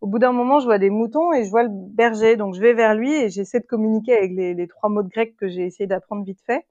[0.00, 2.60] au bout d'un moment je vois des moutons et je vois le berger donc je
[2.62, 5.48] vais vers lui et j'essaie de communiquer avec les, les trois mots de grec que
[5.48, 6.66] j'ai essayé d'apprendre vite fait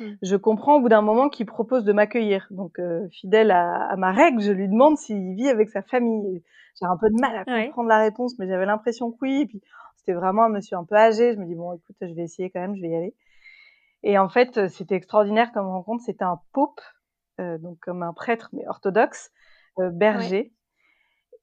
[0.00, 0.04] Mmh.
[0.22, 2.46] Je comprends au bout d'un moment qu'il propose de m'accueillir.
[2.50, 6.42] Donc, euh, fidèle à, ma règle, je lui demande s'il vit avec sa famille.
[6.78, 9.42] J'ai un peu de mal à comprendre la réponse, mais j'avais l'impression que oui.
[9.42, 9.60] Et puis,
[9.96, 11.34] c'était vraiment un monsieur un peu âgé.
[11.34, 13.14] Je me dis, bon, écoute, je vais essayer quand même, je vais y aller.
[14.02, 16.02] Et en fait, c'était extraordinaire comme rencontre.
[16.04, 16.80] C'était un pope,
[17.40, 19.30] euh, donc comme un prêtre, mais orthodoxe,
[19.78, 20.52] euh, berger.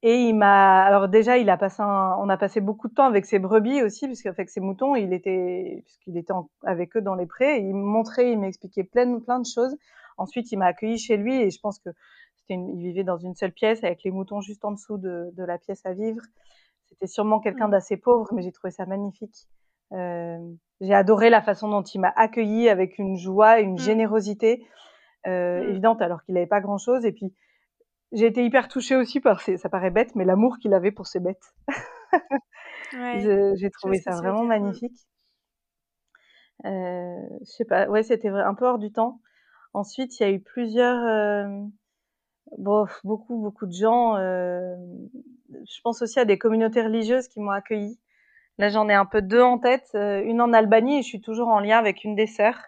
[0.03, 3.25] Et il m'a, alors déjà, il a passé on a passé beaucoup de temps avec
[3.25, 6.33] ses brebis aussi, puisqu'avec ses moutons, il était, puisqu'il était
[6.63, 7.57] avec eux dans les prés.
[7.60, 9.75] il me montrait, il m'expliquait plein, plein de choses.
[10.17, 11.89] Ensuite, il m'a accueilli chez lui et je pense que
[12.36, 15.43] c'était il vivait dans une seule pièce avec les moutons juste en dessous de, de
[15.43, 16.21] la pièce à vivre.
[16.86, 17.71] C'était sûrement quelqu'un mmh.
[17.71, 19.47] d'assez pauvre, mais j'ai trouvé ça magnifique.
[19.93, 20.38] Euh,
[20.81, 23.79] j'ai adoré la façon dont il m'a accueilli avec une joie, une mmh.
[23.79, 24.65] générosité
[25.25, 25.69] euh, mmh.
[25.69, 27.05] évidente alors qu'il n'avait pas grand chose.
[27.05, 27.33] Et puis,
[28.13, 31.20] j'ai été hyper touchée aussi par, ça paraît bête, mais l'amour qu'il avait pour ses
[31.20, 31.54] bêtes.
[32.91, 34.98] j'ai trouvé ça vraiment magnifique.
[36.65, 39.20] Euh, je sais pas, ouais, c'était un peu hors du temps.
[39.74, 41.63] Ensuite, il y a eu plusieurs, euh,
[42.58, 44.15] bon, beaucoup, beaucoup de gens.
[44.15, 44.76] Euh,
[45.50, 48.00] je pense aussi à des communautés religieuses qui m'ont accueilli.
[48.58, 49.89] Là, j'en ai un peu deux en tête.
[49.96, 52.60] Euh, une en Albanie et je suis toujours en lien avec une des sœurs.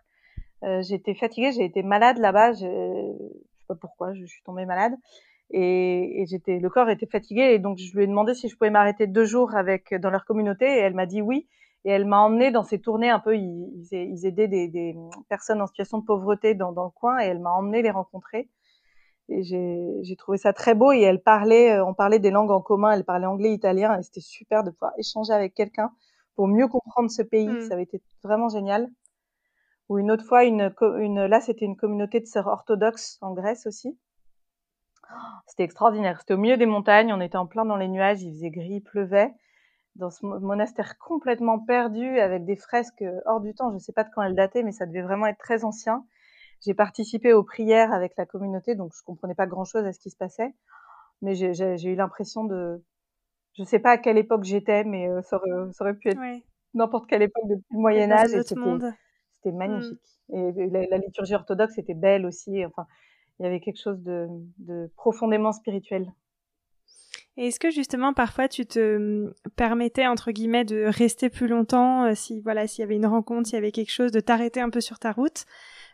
[0.81, 2.51] J'étais fatiguée, j'ai été malade là-bas.
[2.51, 4.93] Je sais pas pourquoi, je suis tombée malade
[5.51, 8.55] et, et j'étais, le corps était fatigué et donc je lui ai demandé si je
[8.55, 11.47] pouvais m'arrêter deux jours avec dans leur communauté et elle m'a dit oui.
[11.85, 14.97] Et elle m'a emmené dans ces tournées un peu ils, ils aidaient des, des,
[15.29, 18.49] personnes en situation de pauvreté dans, dans le coin et elle m'a emmené les rencontrer.
[19.29, 22.61] Et j'ai trouvé ça très beau et elle parlait euh, on parlait des langues en
[22.61, 25.91] commun elle parlait anglais italien et c'était super de pouvoir échanger avec quelqu'un
[26.35, 27.47] pour mieux comprendre ce pays.
[27.47, 27.61] Mmh.
[27.61, 28.89] ça avait été vraiment génial.
[29.87, 33.65] Ou une autre fois une, une là c'était une communauté de sœurs orthodoxes en Grèce
[33.65, 33.97] aussi
[35.47, 36.19] c'était extraordinaire.
[36.19, 38.75] C'était au milieu des montagnes, on était en plein dans les nuages, il faisait gris,
[38.75, 39.31] il pleuvait.
[39.95, 44.03] Dans ce monastère complètement perdu, avec des fresques hors du temps, je ne sais pas
[44.03, 46.05] de quand elles dataient, mais ça devait vraiment être très ancien.
[46.61, 50.09] J'ai participé aux prières avec la communauté, donc je comprenais pas grand-chose à ce qui
[50.09, 50.53] se passait.
[51.21, 52.83] mais j'ai eu l'impression de,
[53.57, 56.21] je sais pas à quelle époque j'étais, mais ça, aurait, ça, aurait, pu être
[56.73, 58.29] n'importe quelle époque depuis le Moyen Âge.
[58.29, 59.99] C'était magnifique.
[60.29, 60.59] Mmh.
[60.59, 62.65] Et la, liturgie orthodoxe était belle aussi.
[62.65, 62.85] Enfin,
[63.39, 66.11] il y avait quelque chose de, de profondément spirituel.
[67.37, 72.03] Et est-ce que justement parfois tu te mmh, permettais entre guillemets de rester plus longtemps
[72.03, 74.59] euh, si voilà s'il y avait une rencontre, s'il y avait quelque chose, de t'arrêter
[74.59, 75.45] un peu sur ta route,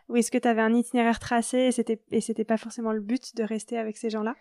[0.08, 3.00] ou est-ce que tu avais un itinéraire tracé et c'était et c'était pas forcément le
[3.00, 4.34] but de rester avec ces gens-là?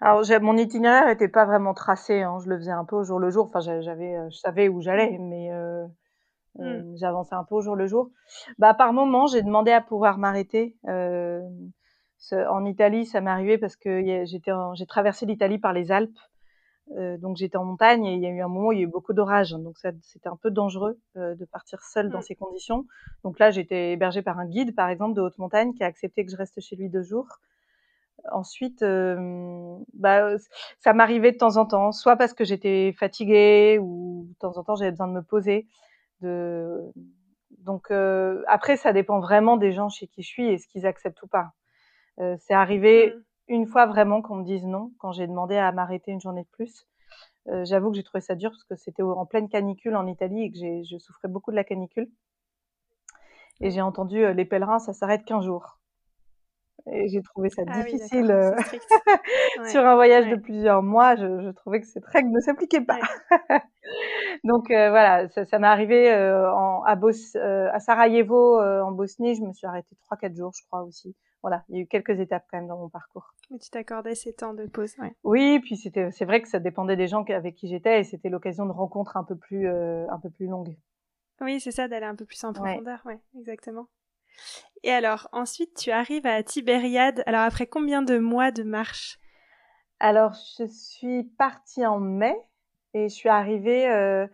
[0.00, 2.38] Alors mon itinéraire était pas vraiment tracé, hein.
[2.42, 3.46] je le faisais un peu au jour le jour.
[3.46, 5.86] Enfin j'avais, euh, je savais où j'allais, mais euh,
[6.58, 6.96] mmh.
[6.96, 8.10] j'avançais un peu au jour le jour.
[8.58, 10.76] Bah par moment j'ai demandé à pouvoir m'arrêter.
[10.88, 11.40] Euh,
[12.32, 16.18] en Italie, ça m'est arrivé parce que j'ai traversé l'Italie par les Alpes
[16.92, 18.80] euh, donc j'étais en montagne et il y a eu un moment où il y
[18.82, 22.22] a eu beaucoup d'orages, donc c'était un peu dangereux euh, de partir seule dans mmh.
[22.22, 22.86] ces conditions.
[23.24, 26.24] Donc là, j'étais hébergée par un guide, par exemple, de haute montagne, qui a accepté
[26.24, 27.26] que je reste chez lui deux jours.
[28.32, 30.36] Ensuite, euh, bah,
[30.78, 34.64] ça m'arrivait de temps en temps, soit parce que j'étais fatiguée ou de temps en
[34.64, 35.66] temps j'avais besoin de me poser.
[36.22, 36.80] De...
[37.58, 37.90] Donc
[38.48, 41.26] après, ça dépend vraiment des gens chez qui je suis et ce qu'ils acceptent ou
[41.26, 41.52] pas.
[42.18, 46.10] C'est arrivé mmh une fois vraiment qu'on me dise non, quand j'ai demandé à m'arrêter
[46.10, 46.86] une journée de plus.
[47.48, 50.42] Euh, j'avoue que j'ai trouvé ça dur parce que c'était en pleine canicule en Italie
[50.42, 52.10] et que je souffrais beaucoup de la canicule.
[53.60, 55.78] Et j'ai entendu euh, les pèlerins, ça s'arrête qu'un jour.
[56.92, 58.54] Et j'ai trouvé ça ah difficile euh,
[59.70, 61.16] sur un voyage de plusieurs mois.
[61.16, 62.98] Je, je trouvais que cette règle ne s'appliquait pas.
[64.44, 69.36] Donc voilà, ça, ça m'est arrivé en, à, Bos, à Sarajevo en Bosnie.
[69.36, 71.86] Je me suis arrêtée trois quatre jours, je crois aussi voilà, il y a eu
[71.86, 73.32] quelques étapes quand même dans mon parcours.
[73.52, 75.14] Mais tu t'accordais ces temps de pause, ouais.
[75.22, 78.30] Oui, puis c'était, c'est vrai que ça dépendait des gens avec qui j'étais et c'était
[78.30, 80.76] l'occasion de rencontres un peu plus, euh, un peu plus longues.
[81.40, 83.86] Oui, c'est ça, d'aller un peu plus en profondeur, ouais, exactement.
[84.82, 87.22] Et alors, ensuite, tu arrives à Tibériade.
[87.26, 89.20] Alors, après combien de mois de marche?
[90.00, 92.36] Alors, je suis partie en mai
[92.92, 94.28] et je suis arrivée euh, euh,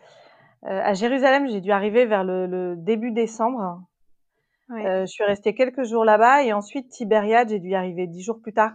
[0.62, 1.46] à Jérusalem.
[1.46, 3.82] J'ai dû arriver vers le début décembre.
[4.70, 8.22] Euh, je suis restée quelques jours là-bas et ensuite Tibériade, j'ai dû y arriver dix
[8.22, 8.72] jours plus tard,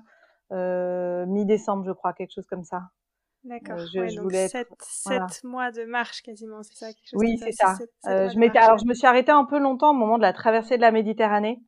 [0.52, 2.84] euh, mi-décembre, je crois, quelque chose comme ça.
[3.44, 3.80] D'accord.
[3.80, 4.48] Euh, je, je voulais
[5.44, 7.78] mois de marche quasiment, c'est ça quelque chose Oui, c'est ça.
[8.04, 10.76] je m'étais, alors je me suis arrêtée un peu longtemps au moment de la traversée
[10.76, 11.60] de la Méditerranée,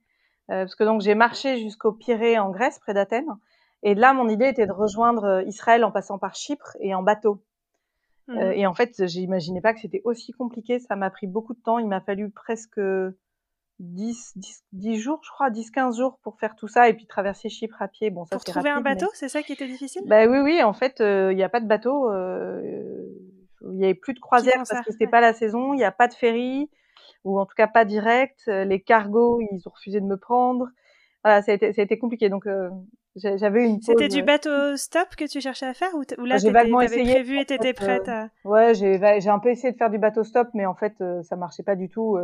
[0.47, 3.29] parce que donc j'ai marché jusqu'au Pirée en Grèce, près d'Athènes,
[3.83, 7.43] et là mon idée était de rejoindre Israël en passant par Chypre et en bateau.
[8.27, 8.39] Mmh.
[8.53, 10.77] et en fait, j'imaginais pas que c'était aussi compliqué.
[10.77, 11.79] Ça m'a pris beaucoup de temps.
[11.79, 12.79] Il m'a fallu presque
[13.79, 17.05] 10, 10, 10 jours, je crois, 10, 15 jours pour faire tout ça et puis
[17.05, 18.09] traverser Chypre à pied.
[18.09, 20.03] Bon, ça, pour trouver un bateau, c'est ça qui était difficile?
[20.05, 22.11] Bah oui, oui, en fait, euh, il n'y a pas de bateau.
[22.11, 22.61] Euh,
[23.61, 25.73] il n'y avait plus de croisière parce que c'était pas la saison.
[25.73, 26.69] Il n'y a pas de ferry,
[27.23, 28.41] ou en tout cas pas direct.
[28.49, 30.67] Euh, les cargos, ils ont refusé de me prendre.
[31.23, 32.27] Voilà, ça a été, ça a été compliqué.
[32.27, 32.47] Donc,
[33.15, 36.81] j'avais une C'était du bateau stop que tu cherchais à faire ou, ou là, vaguement
[36.81, 37.13] essayé.
[37.13, 38.29] prévu et t'étais prête à...
[38.43, 41.63] Ouais, j'ai un peu essayé de faire du bateau stop, mais en fait, ça marchait
[41.63, 42.17] pas du tout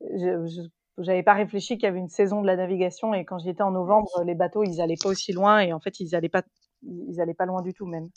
[0.00, 3.50] je j'avais pas réfléchi qu'il y avait une saison de la navigation et quand j'y
[3.50, 6.28] étais en novembre, les bateaux ils allaient pas aussi loin et en fait ils allaient
[6.28, 6.42] pas
[6.82, 8.08] ils allaient pas loin du tout même.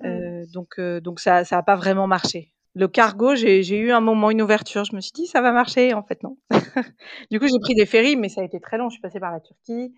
[0.00, 0.06] Mmh.
[0.06, 2.52] Euh, donc euh, donc ça ça a pas vraiment marché.
[2.74, 5.94] Le cargo, j'ai eu un moment une ouverture, je me suis dit ça va marcher
[5.94, 6.38] en fait non.
[7.30, 8.88] du coup j'ai pris des ferries mais ça a été très long.
[8.88, 9.94] Je suis passée par la Turquie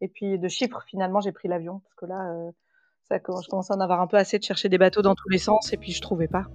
[0.00, 2.50] et puis de Chypre finalement j'ai pris l'avion parce que là euh,
[3.08, 5.28] ça je commençais à en avoir un peu assez de chercher des bateaux dans tous
[5.28, 6.46] les sens et puis je trouvais pas.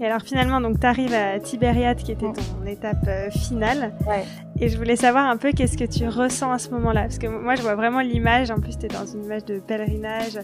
[0.00, 3.92] Et alors finalement, donc tu arrives à Tibériade qui était ton étape euh, finale.
[4.06, 4.22] Ouais.
[4.60, 7.26] Et je voulais savoir un peu qu'est-ce que tu ressens à ce moment-là, parce que
[7.26, 8.50] moi je vois vraiment l'image.
[8.50, 10.38] En plus, tu es dans une image de pèlerinage.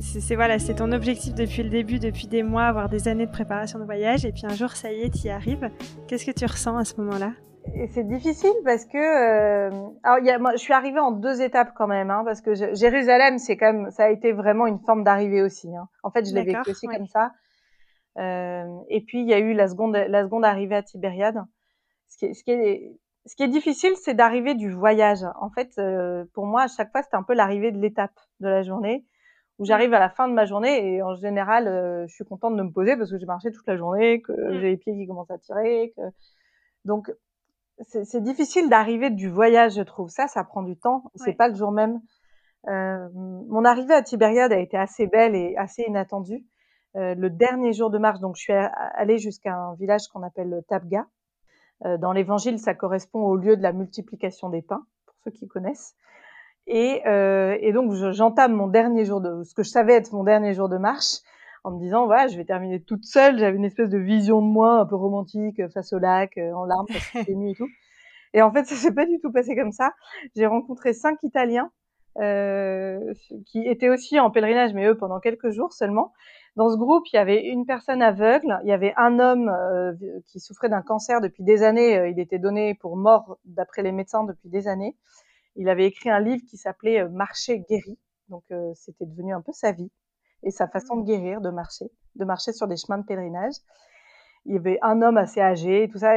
[0.00, 3.30] C'est voilà, c'est ton objectif depuis le début, depuis des mois, avoir des années de
[3.30, 4.24] préparation de voyage.
[4.24, 5.70] Et puis un jour, ça y est, tu y arrives.
[6.08, 7.32] Qu'est-ce que tu ressens à ce moment-là?
[7.92, 9.70] C'est difficile parce que euh,
[10.04, 12.54] alors y a, moi, je suis arrivée en deux étapes quand même hein, parce que
[12.54, 15.88] Jérusalem c'est quand même ça a été vraiment une forme d'arrivée aussi hein.
[16.04, 17.32] en fait je l'ai vécu aussi comme ça
[18.18, 21.42] et puis il y a eu la seconde, la seconde arrivée à Tibériade.
[22.08, 22.92] Ce qui est, ce qui est,
[23.26, 25.24] ce qui est difficile, c'est d'arriver du voyage.
[25.40, 28.48] En fait, euh, pour moi, à chaque fois, c'était un peu l'arrivée de l'étape de
[28.48, 29.04] la journée
[29.58, 32.56] où j'arrive à la fin de ma journée et en général, euh, je suis contente
[32.56, 34.60] de me poser parce que j'ai marché toute la journée, que mmh.
[34.60, 35.94] j'ai les pieds qui commencent à tirer.
[35.96, 36.02] Que...
[36.84, 37.10] Donc,
[37.80, 40.08] c'est difficile d'arriver du voyage, je trouve.
[40.08, 41.04] Ça, ça prend du temps.
[41.14, 42.00] C'est pas le jour même.
[42.68, 46.42] Euh, mon arrivée à Tibériade a été assez belle et assez inattendue.
[46.96, 50.62] Euh, le dernier jour de marche, donc je suis allée jusqu'à un village qu'on appelle
[50.68, 51.06] Tabga.
[51.84, 55.46] Euh, dans l'évangile, ça correspond au lieu de la multiplication des pains, pour ceux qui
[55.46, 55.94] connaissent.
[56.66, 60.24] Et, euh, et donc j'entame mon dernier jour de, ce que je savais être mon
[60.24, 61.18] dernier jour de marche,
[61.64, 63.38] en me disant voilà, je vais terminer toute seule.
[63.38, 66.86] J'avais une espèce de vision de moi un peu romantique face au lac, en larmes
[66.88, 67.68] parce que c'était nuit et tout.
[68.32, 69.92] Et en fait, ça s'est pas du tout passé comme ça.
[70.34, 71.70] J'ai rencontré cinq Italiens
[72.18, 76.12] qui étaient aussi en pèlerinage, mais eux pendant quelques jours seulement.
[76.56, 79.92] Dans ce groupe, il y avait une personne aveugle, il y avait un homme euh,
[80.26, 81.98] qui souffrait d'un cancer depuis des années.
[81.98, 84.96] Euh, il était donné pour mort d'après les médecins depuis des années.
[85.56, 87.98] Il avait écrit un livre qui s'appelait euh, Marcher guéri.
[88.30, 88.42] Donc
[88.74, 89.92] c'était devenu un peu sa vie
[90.42, 91.84] et sa façon de guérir, de marcher,
[92.16, 93.54] de marcher sur des chemins de pèlerinage.
[94.46, 96.14] Il y avait un homme assez âgé et tout ça.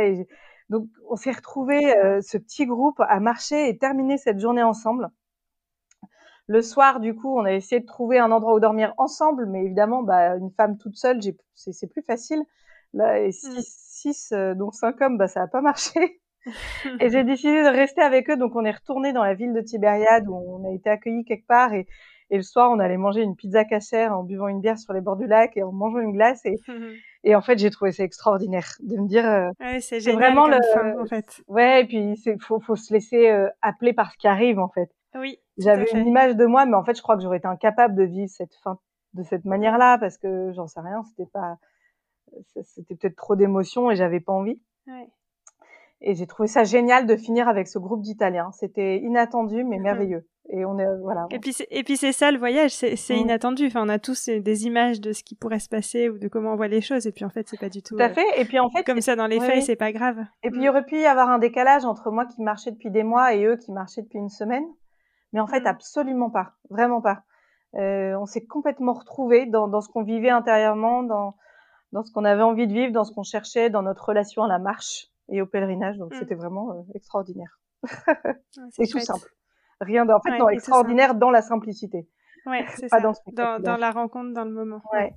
[0.69, 1.79] Donc on s'est retrouvé
[2.23, 5.11] ce petit groupe à marcher et terminer cette journée ensemble.
[6.49, 9.63] Le soir, du coup, on a essayé de trouver un endroit où dormir ensemble, mais
[9.63, 11.19] évidemment, bah, une femme toute seule,
[11.53, 12.41] c'est plus facile.
[12.93, 13.31] Là, et mmh.
[13.31, 16.19] six, six euh, donc cinq hommes, bah, ça n'a pas marché.
[16.99, 19.61] et j'ai décidé de rester avec eux, donc on est retourné dans la ville de
[19.61, 21.85] Tibériade où on a été accueillis quelque part et,
[22.29, 25.01] et le soir on allait manger une pizza cachère en buvant une bière sur les
[25.01, 26.55] bords du lac et en mangeant une glace et,
[27.23, 30.57] et en fait j'ai trouvé ça extraordinaire de me dire euh, ouais, c'est vraiment le
[31.01, 31.41] en fait.
[31.47, 34.89] ouais et puis faut faut se laisser euh, appeler par ce qui arrive en fait
[35.15, 37.95] oui j'avais une image de moi, mais en fait, je crois que j'aurais été incapable
[37.95, 38.79] de vivre cette fin
[39.13, 41.57] de cette manière-là parce que j'en sais rien, c'était pas,
[42.63, 44.61] c'était peut-être trop d'émotions et j'avais pas envie.
[44.87, 45.09] Ouais.
[46.01, 48.51] Et j'ai trouvé ça génial de finir avec ce groupe d'Italiens.
[48.53, 50.27] C'était inattendu mais mmh merveilleux.
[50.51, 51.27] Et on est voilà.
[51.29, 53.17] Et puis et puis c'est ça le voyage, c'est mmh.
[53.17, 53.67] inattendu.
[53.67, 56.53] Enfin, on a tous des images de ce qui pourrait se passer ou de comment
[56.53, 57.05] on voit les choses.
[57.05, 57.95] Et puis en fait, c'est pas du tout.
[57.95, 58.25] Tout à fait.
[58.37, 60.17] Et puis en fait, comme ça dans les faits, c'est pas grave.
[60.41, 62.89] Et puis il y aurait pu y avoir un décalage entre moi qui marchais depuis
[62.89, 64.65] des mois et eux qui marchaient depuis une semaine.
[65.33, 65.67] Mais en fait, mmh.
[65.67, 67.23] absolument pas, vraiment pas.
[67.75, 71.35] Euh, on s'est complètement retrouvés dans, dans ce qu'on vivait intérieurement, dans,
[71.91, 74.47] dans ce qu'on avait envie de vivre, dans ce qu'on cherchait, dans notre relation à
[74.47, 75.97] la marche et au pèlerinage.
[75.97, 76.19] Donc, mmh.
[76.19, 77.59] c'était vraiment euh, extraordinaire.
[78.71, 79.29] c'est tout simple.
[79.81, 82.07] Rien de, en fait, non, extraordinaire dans la simplicité.
[82.45, 82.99] Ouais, c'est ça.
[82.99, 84.81] Dans, dans, dans, la rencontre, dans le moment.
[84.91, 85.13] Ouais.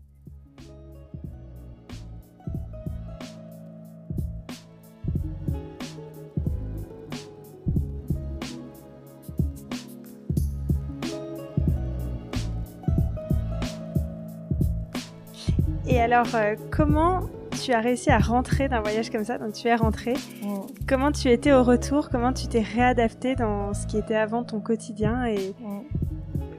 [15.93, 17.21] Et alors, euh, comment
[17.63, 20.15] tu as réussi à rentrer d'un voyage comme ça Donc, tu es rentré.
[20.15, 20.61] Mm.
[20.89, 22.09] Comment tu étais au retour?
[22.09, 25.27] Comment tu t'es réadapté dans ce qui était avant ton quotidien?
[25.27, 25.83] Et mm.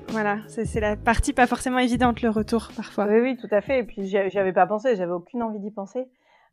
[0.09, 3.07] voilà, c'est la partie pas forcément évidente, le retour parfois.
[3.07, 3.79] Oui, oui, tout à fait.
[3.79, 4.95] Et puis, j'y avais pas pensé.
[4.95, 6.07] J'avais aucune envie d'y penser.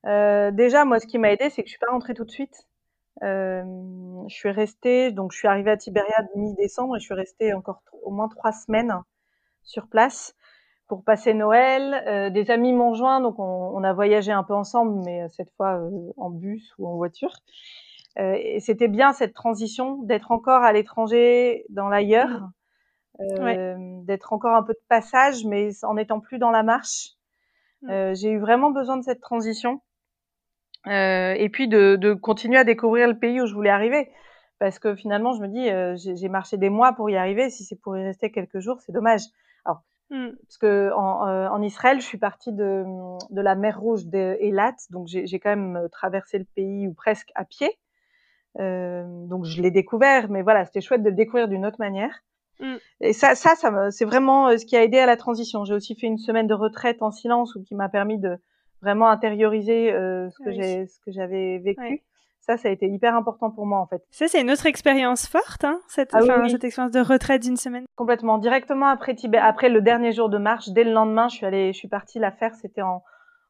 [0.06, 2.30] Euh, déjà, moi, ce qui m'a aidé, c'est que je suis pas rentrée tout de
[2.30, 2.66] suite.
[3.22, 3.62] Euh,
[4.26, 7.82] je suis restée, donc je suis arrivée à Tibériade mi-décembre et je suis restée encore
[8.04, 8.94] au moins trois semaines
[9.64, 10.34] sur place
[10.90, 12.02] pour passer Noël.
[12.08, 15.52] Euh, des amis m'ont joint, donc on, a voyagé un peu ensemble, mais euh, cette
[15.52, 17.30] fois euh, en bus ou en voiture.
[18.16, 22.50] et c'était bien cette transition d'être encore à l'étranger, dans l'ailleurs,
[23.20, 24.04] mmh.
[24.04, 27.10] d'être encore un peu de passage, mais en étant plus dans la marche.
[27.82, 28.14] Mmh.
[28.14, 29.80] J'ai eu vraiment besoin de cette transition.
[30.86, 34.10] et puis de, de, continuer à découvrir le pays où je voulais arriver.
[34.58, 35.66] Parce que finalement, je me dis,
[36.16, 37.48] j'ai marché des mois pour y arriver.
[37.48, 39.22] Si c'est pour y rester quelques jours, c'est dommage.
[40.10, 40.30] Mmh.
[40.42, 42.84] Parce que en, euh, en, Israël, je suis partie de,
[43.30, 47.30] de la mer Rouge d'Elat, donc j'ai quand même euh, traversé le pays ou presque
[47.36, 47.70] à pied.
[48.58, 52.24] Euh, donc je l'ai découvert, mais voilà, c'était chouette de le découvrir d'une autre manière.
[52.58, 52.74] Mmh.
[53.00, 55.64] Et ça, ça, ça c'est vraiment euh, ce qui a aidé à la transition.
[55.64, 58.36] J'ai aussi fait une semaine de retraite en silence, ou qui m'a permis de
[58.82, 62.02] vraiment intérioriser euh, ce que j'ai, ce que j'avais vécu
[62.56, 64.02] ça, ça a été hyper important pour moi en fait.
[64.10, 67.84] Ça, c'est une autre expérience forte, hein, cette, ah cette expérience de retraite d'une semaine.
[67.96, 68.38] Complètement.
[68.38, 71.72] Directement après Tibet, après le dernier jour de marche, dès le lendemain, je suis allée,
[71.72, 72.54] je suis partie la faire.
[72.56, 73.02] C'était en,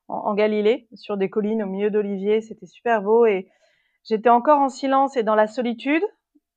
[0.09, 2.43] en, Galilée, sur des collines au milieu d'oliviers.
[2.43, 3.49] C'était super beau et
[4.05, 6.03] j'étais encore en silence et dans la solitude,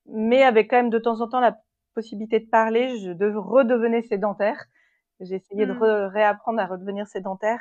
[0.08, 1.58] mais avec quand même de temps en temps la
[1.96, 2.98] possibilité de parler.
[3.00, 4.66] Je redevenais sédentaire.
[5.20, 6.10] J'ai essayé de hmm.
[6.12, 7.60] réapprendre à redevenir sédentaire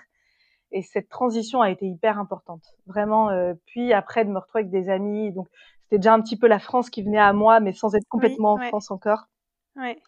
[0.73, 3.31] et cette transition a été hyper importante, vraiment.
[3.31, 5.49] Euh, puis après de me retrouver avec des amis, donc
[5.85, 8.55] c'était déjà un petit peu la France qui venait à moi, mais sans être complètement
[8.55, 9.27] en France encore.
[9.77, 9.99] Ouais.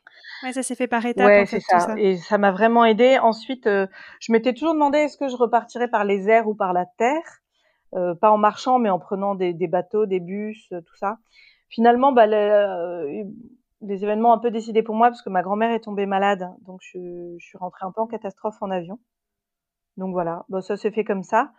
[0.42, 1.26] ouais, ça s'est fait par étapes.
[1.26, 1.94] Ouais, c'est ça.
[1.96, 3.18] Et ça m'a vraiment aidé.
[3.18, 3.86] Ensuite, euh,
[4.20, 7.40] je m'étais toujours demandé est-ce que je repartirais par les airs ou par la terre,
[7.94, 11.18] euh, pas en marchant, mais en prenant des, des bateaux, des bus, tout ça.
[11.70, 13.24] Finalement, bah, les,
[13.80, 16.80] les, événements un peu décidé pour moi parce que ma grand-mère est tombée malade, donc
[16.82, 18.98] je, je suis rentrée un peu en catastrophe en avion.
[19.96, 21.52] Donc voilà, bon, ça s'est fait comme ça.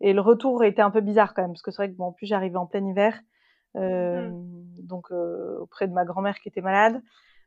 [0.00, 2.06] Et le retour était un peu bizarre quand même, parce que c'est vrai que bon,
[2.06, 3.20] en plus j'arrivais en plein hiver,
[3.76, 4.86] euh, mmh.
[4.86, 7.02] donc euh, auprès de ma grand-mère qui était malade.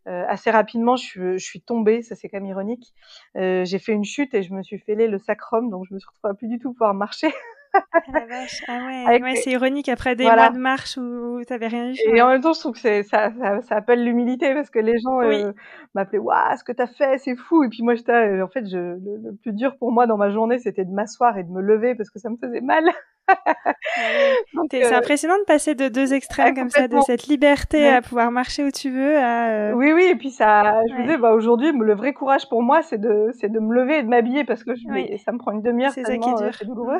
[0.07, 2.93] Euh, assez rapidement, je, je, suis tombée, ça c'est quand même ironique.
[3.37, 5.99] Euh, j'ai fait une chute et je me suis fêlé le sacrum, donc je me
[5.99, 7.33] suis retrouvée à plus du tout pouvoir marcher.
[7.93, 8.63] Ah, la vache.
[8.67, 11.95] Ah ouais, ouais c'est ironique après des mois de marche où, t'avais rien eu.
[12.13, 14.97] Et en même temps, je trouve que ça, ça, ça, appelle l'humilité parce que les
[14.99, 15.51] gens euh,
[15.93, 17.63] m'appelaient, waouh, ce que t'as fait, c'est fou.
[17.63, 20.29] Et puis moi, j'étais, euh, en fait, je, le, plus dur pour moi dans ma
[20.29, 22.83] journée, c'était de m'asseoir et de me lever parce que ça me faisait mal.
[24.71, 28.31] c'est euh, impressionnant de passer de deux extrêmes comme ça, de cette liberté à pouvoir
[28.31, 29.17] marcher où tu veux.
[29.17, 29.73] À...
[29.75, 32.81] Oui, oui, et puis ça, je me disais, bah, aujourd'hui, le vrai courage pour moi,
[32.81, 35.51] c'est de, c'est de me lever et de m'habiller parce que je, ça me prend
[35.51, 36.53] une demi-heure, c'est ça qui est dur.
[36.53, 36.99] c'est douloureux.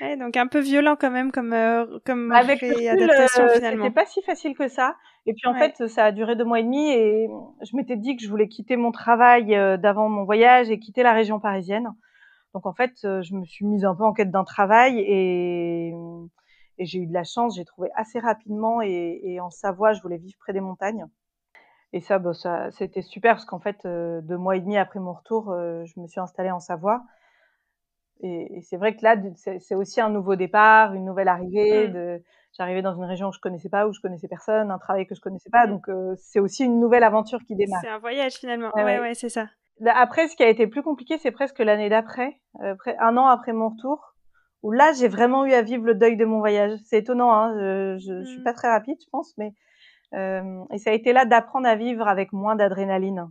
[0.00, 3.84] Ouais, donc un peu violent quand même comme euh, comme Avec réadaptation euh, finalement.
[3.84, 4.96] C'était pas si facile que ça.
[5.26, 7.28] Et puis en fait, ça a duré deux mois et demi et
[7.62, 11.02] je m'étais dit que je voulais quitter mon travail euh, d'avant mon voyage et quitter
[11.02, 11.88] la région parisienne.
[12.56, 15.92] Donc en fait, euh, je me suis mise un peu en quête d'un travail et,
[16.78, 17.56] et j'ai eu de la chance.
[17.56, 21.04] J'ai trouvé assez rapidement et, et, en Savoie, je voulais vivre près des montagnes.
[21.92, 25.12] Et ça, bah, ça c'était super parce qu'en fait, deux mois et demi après mon
[25.12, 27.02] retour, je me suis installée en Savoie.
[28.22, 31.88] Et, c'est vrai que là, c'est aussi un nouveau départ, une nouvelle arrivée.
[31.88, 31.92] Mmh.
[31.92, 32.22] De,
[32.56, 35.14] j'arrivais dans une région que je connaissais pas, où je connaissais personne, un travail que
[35.14, 35.66] je connaissais pas.
[35.66, 35.70] Mmh.
[35.70, 37.82] Donc euh, c'est aussi une nouvelle aventure qui démarre.
[37.82, 38.70] C'est un voyage finalement.
[38.74, 39.46] Ouais, ouais, c'est ça.
[39.84, 43.52] Après, ce qui a été plus compliqué, c'est presque l'année d'après, euh, un an après
[43.52, 44.14] mon retour,
[44.62, 46.78] où là, j'ai vraiment eu à vivre le deuil de mon voyage.
[46.84, 48.44] C'est étonnant, hein, je, je, suis mmh.
[48.44, 49.52] pas très rapide, je pense, mais
[50.14, 53.28] euh, et ça a été là d'apprendre à vivre avec moins d'adrénaline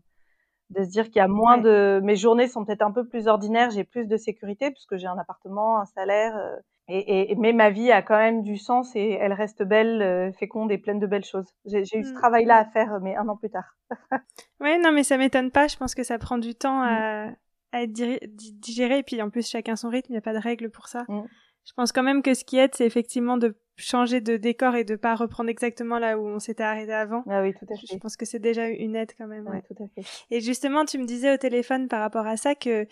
[0.72, 3.28] de se dire qu'il y a moins de mes journées sont peut-être un peu plus
[3.28, 6.56] ordinaires, j'ai plus de sécurité puisque j'ai un appartement, un salaire euh,
[6.88, 10.32] et, et, mais ma vie a quand même du sens et elle reste belle, euh,
[10.34, 11.48] féconde et pleine de belles choses.
[11.66, 12.14] J'ai eu ce mmh.
[12.14, 13.76] travail-là à faire mais un an plus tard.
[14.60, 17.36] oui, non mais ça m'étonne pas, je pense que ça prend du temps à, mmh.
[17.72, 20.40] à être digéré et puis en plus chacun son rythme, il n'y a pas de
[20.40, 21.06] règle pour ça.
[21.08, 21.24] Mmh.
[21.66, 24.84] Je pense quand même que ce qui aide c'est effectivement de changer de décor et
[24.84, 27.24] de pas reprendre exactement là où on s'était arrêté avant.
[27.28, 27.88] Ah oui, tout à fait.
[27.92, 29.48] Je pense que c'est déjà une aide quand même.
[29.48, 29.62] Ouais.
[29.64, 30.08] tout à fait.
[30.32, 32.88] Et justement, tu me disais au téléphone par rapport à ça que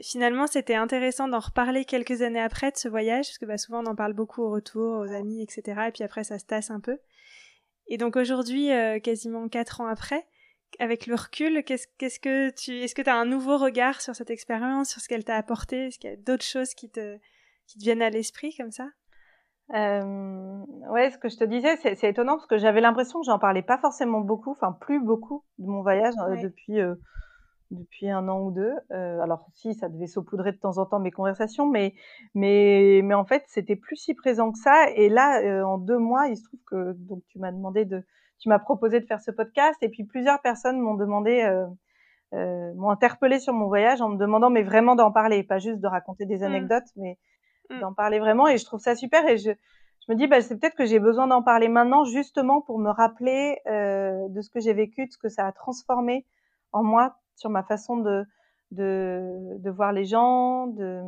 [0.00, 3.82] finalement c'était intéressant d'en reparler quelques années après de ce voyage, parce que bah, souvent
[3.84, 5.82] on en parle beaucoup au retour, aux amis, etc.
[5.88, 6.98] Et puis après ça se tasse un peu.
[7.88, 10.26] Et donc aujourd'hui, euh, quasiment quatre ans après,
[10.78, 14.14] avec le recul, qu'est-ce, qu'est-ce que tu, est-ce que tu as un nouveau regard sur
[14.14, 15.86] cette expérience, sur ce qu'elle t'a apporté?
[15.86, 17.16] Est-ce qu'il y a d'autres choses qui te,
[17.66, 18.88] qui te viennent à l'esprit comme ça?
[19.74, 23.38] Euh, ouais, ce que je te disais, c'est étonnant parce que j'avais l'impression que j'en
[23.38, 26.94] parlais pas forcément beaucoup, enfin plus beaucoup de mon voyage euh, depuis euh,
[27.70, 28.72] depuis un an ou deux.
[28.92, 31.94] Euh, alors si, ça devait saupoudrer de temps en temps mes conversations, mais
[32.34, 34.90] mais mais en fait, c'était plus si présent que ça.
[34.94, 38.02] Et là, euh, en deux mois, il se trouve que donc tu m'as demandé de,
[38.38, 41.44] tu m'as proposé de faire ce podcast, et puis plusieurs personnes m'ont demandé.
[42.32, 45.86] m'ont interpellé sur mon voyage en me demandant mais vraiment d'en parler, pas juste de
[45.86, 46.44] raconter des mmh.
[46.44, 47.18] anecdotes, mais
[47.70, 47.80] Mmh.
[47.80, 50.58] d'en parler vraiment et je trouve ça super et je, je me dis bah, c'est
[50.58, 54.58] peut-être que j'ai besoin d'en parler maintenant justement pour me rappeler euh, de ce que
[54.58, 56.24] j'ai vécu, de ce que ça a transformé
[56.72, 58.24] en moi sur ma façon de,
[58.72, 61.02] de, de voir les gens, de,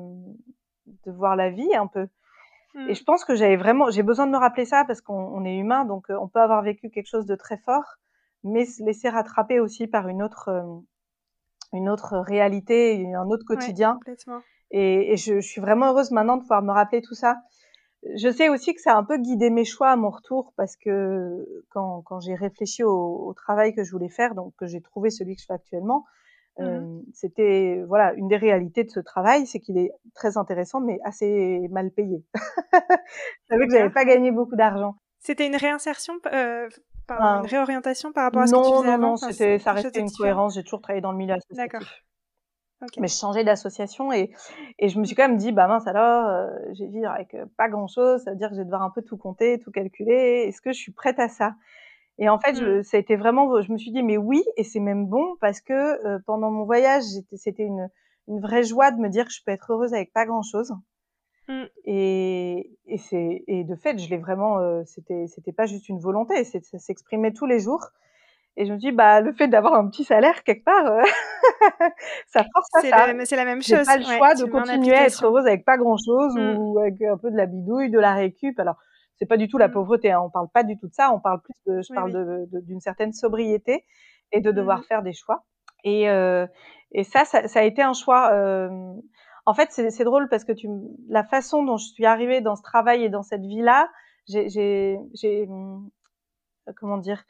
[1.06, 2.08] de voir la vie un peu.
[2.76, 2.94] Et mmh.
[2.94, 5.84] je pense que j'avais vraiment, j'ai besoin de me rappeler ça parce qu'on est humain,
[5.84, 7.96] donc euh, on peut avoir vécu quelque chose de très fort,
[8.44, 10.62] mais se laisser rattraper aussi par une autre, euh,
[11.72, 13.98] une autre réalité, un autre quotidien.
[14.70, 17.38] Et, et je, je, suis vraiment heureuse maintenant de pouvoir me rappeler tout ça.
[18.14, 20.76] Je sais aussi que ça a un peu guidé mes choix à mon retour parce
[20.76, 24.80] que quand, quand j'ai réfléchi au, au, travail que je voulais faire, donc que j'ai
[24.80, 26.04] trouvé celui que je fais actuellement,
[26.60, 30.98] mmh c'était voilà une des réalités de ce travail, c'est qu'il est très intéressant mais
[31.04, 32.22] assez mal payé.
[32.34, 32.78] je
[33.48, 34.96] savais que j'avais pas gagné beaucoup d'argent.
[35.18, 36.68] C'était une réinsertion, euh,
[37.10, 39.10] une réorientation par rapport à ce que tu faisais non, avant?
[39.10, 40.54] Non, c'était ça restait une cohérence.
[40.54, 41.72] J'ai toujours travaillé dans le milieu associatif.
[41.72, 41.88] D'accord.
[42.98, 44.32] Mais je changeais d'association et,
[44.78, 47.44] et je me suis quand même dit, bah mince alors, euh, j'ai vivre avec euh,
[47.58, 49.70] pas grand chose, ça veut dire que je vais devoir un peu tout compter, tout
[49.70, 50.46] calculer.
[50.48, 51.56] Est-ce que je suis prête à ça?
[52.20, 52.82] Et en fait, je, mmh.
[52.84, 55.62] ça a été vraiment, je me suis dit, mais oui, et c'est même bon parce
[55.62, 57.04] que euh, pendant mon voyage,
[57.34, 57.88] c'était une,
[58.28, 60.72] une vraie joie de me dire que je peux être heureuse avec pas grand chose.
[61.48, 61.64] Mmh.
[61.86, 65.98] Et, et c'est et de fait, je l'ai vraiment, euh, c'était c'était pas juste une
[65.98, 67.88] volonté, ça s'exprimait tous les jours.
[68.56, 71.00] Et je me dis, bah, le fait d'avoir un petit salaire quelque part, euh,
[72.26, 73.24] ça force à ça.
[73.24, 73.86] C'est la même chose.
[73.86, 76.58] pas le choix de continuer à être heureuse avec pas grand chose mmh.
[76.58, 78.58] ou avec un peu de la bidouille, de la récup.
[78.60, 78.76] Alors,
[79.20, 79.72] c'est pas du tout la mmh.
[79.72, 80.10] pauvreté.
[80.10, 80.22] Hein.
[80.24, 81.12] On parle pas du tout de ça.
[81.12, 83.84] On parle plus de, je parle d'une certaine sobriété
[84.32, 84.84] et de devoir mmh.
[84.84, 85.44] faire des choix.
[85.84, 86.46] Et, euh,
[86.92, 88.32] et ça, ça, ça, a été un choix.
[88.32, 88.94] Euh...
[89.46, 90.68] En fait, c'est drôle parce que tu,
[91.08, 93.90] la façon dont je suis arrivée dans ce travail et dans cette vie-là,
[94.28, 95.48] j'ai,
[96.76, 97.24] comment dire,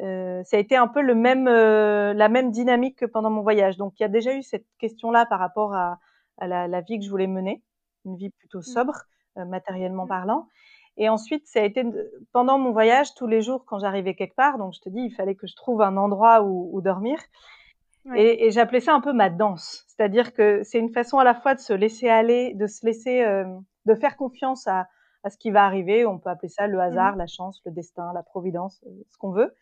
[0.00, 3.42] euh, ça a été un peu le même, euh, la même dynamique que pendant mon
[3.42, 3.76] voyage.
[3.76, 5.98] Donc, il y a déjà eu cette question-là par rapport à,
[6.38, 7.62] à la, la, vie que je voulais mener,
[8.04, 8.62] une vie plutôt mmh.
[8.62, 8.94] sobre,
[9.38, 10.08] euh, matériellement mmh.
[10.08, 10.48] parlant.
[10.96, 11.84] Et ensuite, ça a été
[12.32, 14.58] pendant mon voyage, tous les jours quand j'arrivais quelque part.
[14.58, 17.18] Donc, je te dis, il fallait que je trouve un endroit où, où dormir.
[18.14, 21.34] Et, et j'appelais ça un peu ma danse, c'est-à-dire que c'est une façon à la
[21.34, 23.44] fois de se laisser aller, de se laisser, euh,
[23.84, 24.86] de faire confiance à,
[25.24, 26.06] à, ce qui va arriver.
[26.06, 27.18] On peut appeler ça le hasard, mmh.
[27.18, 29.52] la chance, le destin, la providence, euh, ce qu'on veut.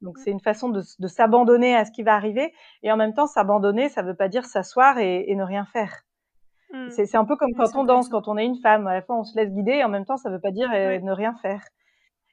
[0.00, 2.52] Donc c'est une façon de, de s'abandonner à ce qui va arriver.
[2.82, 6.02] Et en même temps, s'abandonner, ça veut pas dire s'asseoir et, et, ne rien faire.
[6.72, 6.88] Mmh.
[6.90, 8.86] C'est un peu comme quand on danse, quand on est une femme.
[8.86, 10.70] À la fois, on se laisse guider, et en même temps, ça veut pas dire
[10.74, 11.62] euh, ne rien faire.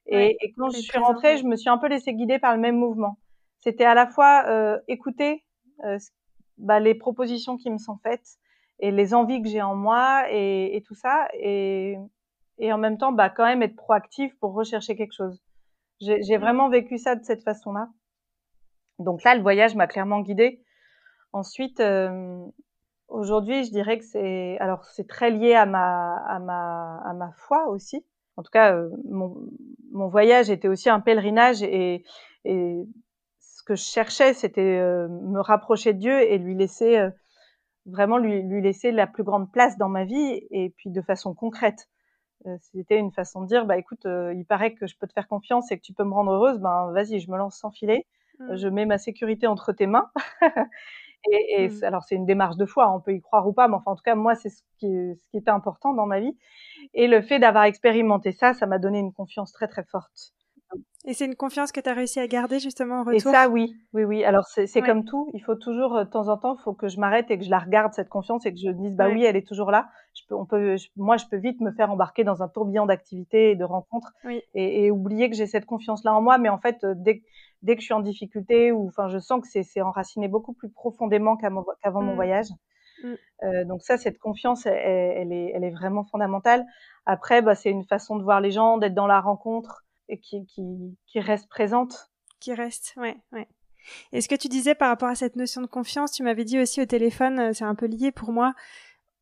[0.06, 2.62] Et, et quand je suis rentrée, je me suis un peu laissée guider par le
[2.62, 3.20] même mouvement.
[3.60, 5.44] C'était à la fois euh, écouter
[5.84, 5.98] euh,
[6.58, 8.38] bah, les propositions qui me sont faites
[8.80, 11.98] et les envies que j'ai en moi et, et tout ça, et,
[12.58, 15.44] et, en même temps, bah, quand même être proactive pour rechercher quelque chose.
[16.00, 16.42] J'ai mmh.
[16.42, 17.90] vraiment vécu ça de cette façon-là.
[19.00, 20.64] Donc là, le voyage m'a clairement guidée.
[21.34, 22.46] Ensuite, euh,
[23.10, 27.32] aujourd'hui, je dirais que c'est alors c'est très lié à ma à ma à ma
[27.38, 28.06] foi aussi.
[28.38, 29.36] En tout cas, euh, mon,
[29.92, 32.06] mon voyage était aussi un pèlerinage et,
[32.46, 32.86] et
[33.70, 37.12] que je cherchais, c'était euh, me rapprocher de Dieu et lui laisser euh,
[37.86, 41.36] vraiment lui, lui, laisser la plus grande place dans ma vie et puis de façon
[41.36, 41.88] concrète.
[42.62, 45.72] C'était une façon de dire, bah écoute, il paraît que je peux te faire confiance
[45.72, 48.08] et que tu peux me rendre heureuse, ben vas-y, je me lance sans filet,
[48.40, 48.56] mmh.
[48.56, 50.10] je mets ma sécurité entre tes mains.
[51.32, 51.84] et, et mmh.
[51.84, 53.96] alors c'est une démarche de foi, on peut y croire ou pas, mais enfin en
[53.96, 56.38] tout cas moi c'est ce qui, ce qui était important dans ma vie.
[56.94, 60.34] Et le fait d'avoir expérimenté ça, ça m'a donné une confiance très très forte.
[61.06, 63.16] Et c'est une confiance que tu as réussi à garder justement en retour?
[63.16, 64.24] Et ça, oui, oui, oui.
[64.26, 64.82] Alors c'est ouais.
[64.82, 67.32] comme tout, il faut toujours, euh, de temps en temps, il faut que je m'arrête
[67.32, 69.14] et que je la regarde, cette confiance, et que je dise, bah ouais.
[69.14, 69.88] oui, elle est toujours là.
[70.14, 72.86] Je peux, on peut, je, moi, je peux vite me faire embarquer dans un tourbillon
[72.86, 74.42] d'activités et de rencontres oui.
[74.54, 76.38] et, et, oublier que j'ai cette confiance-là en moi.
[76.38, 77.24] Mais en fait, euh, dès,
[77.62, 80.70] dès que je suis en difficulté, ou enfin, je sens que c'est enraciné beaucoup plus
[80.70, 82.02] profondément qu'avant qu mmh.
[82.02, 82.48] mon voyage.
[83.04, 83.14] Mmh.
[83.44, 86.66] Euh, donc ça, cette confiance, elle, elle, est, elle est vraiment fondamentale.
[87.06, 90.46] Après, bah, c'est une façon de voir les gens, d'être dans la rencontre et qui,
[90.46, 92.12] qui, qui reste présente.
[92.40, 93.48] Qui reste, ouais, ouais.
[94.12, 96.60] Et ce que tu disais par rapport à cette notion de confiance, tu m'avais dit
[96.60, 98.54] aussi au téléphone, euh, c'est un peu lié pour moi,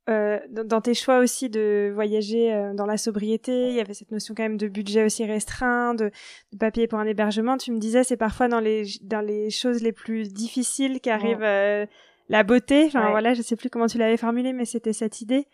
[0.09, 4.11] euh, dans tes choix aussi de voyager euh, dans la sobriété, il y avait cette
[4.11, 6.11] notion quand même de budget aussi restreint, de,
[6.53, 7.57] de papier pour un hébergement.
[7.57, 11.85] Tu me disais, c'est parfois dans les dans les choses les plus difficiles qu'arrive euh,
[12.29, 12.85] la beauté.
[12.85, 13.11] Enfin ouais.
[13.11, 15.45] voilà, je sais plus comment tu l'avais formulé, mais c'était cette idée.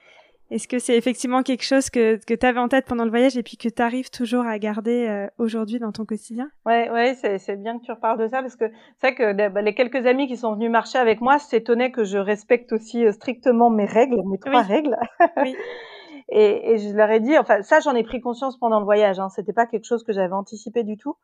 [0.54, 3.36] Est-ce que c'est effectivement quelque chose que, que tu avais en tête pendant le voyage
[3.36, 6.52] et puis que tu arrives toujours à garder euh, aujourd'hui dans ton quotidien?
[6.68, 8.66] Ouais, ouais, c'est bien que tu reparles de ça parce que
[9.00, 12.04] c'est vrai que bah, les quelques amis qui sont venus marcher avec moi s'étonnaient que
[12.04, 14.68] je respecte aussi euh, strictement mes règles, mes trois oui.
[14.68, 14.96] règles.
[15.38, 15.56] oui.
[16.30, 19.20] et, et, je leur ai dit, enfin ça j'en ai pris conscience pendant le voyage,
[19.20, 21.16] hein, c'était pas quelque chose que j'avais anticipé du tout.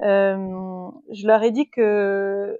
[0.00, 2.58] Euh, je leur ai dit que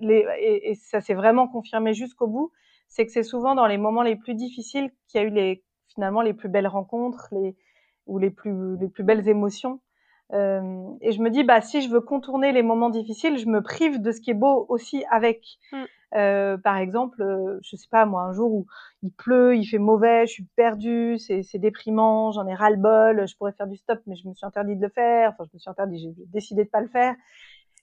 [0.00, 2.50] les, et, et ça s'est vraiment confirmé jusqu'au bout
[2.88, 5.64] c'est que c'est souvent dans les moments les plus difficiles qu'il y a eu les,
[5.88, 7.56] finalement les plus belles rencontres, les,
[8.06, 9.80] ou les plus, les plus belles émotions.
[10.32, 13.62] Euh, et je me dis, bah, si je veux contourner les moments difficiles, je me
[13.62, 15.44] prive de ce qui est beau aussi avec.
[15.72, 15.84] Mm.
[16.16, 18.66] Euh, par exemple, euh, je sais pas moi, un jour où
[19.02, 23.26] il pleut, il fait mauvais, je suis perdue, c'est déprimant, j'en ai ras le bol,
[23.26, 25.32] je pourrais faire du stop, mais je me suis interdit de le faire.
[25.32, 27.14] Enfin, je me suis interdit, j'ai décidé de pas le faire.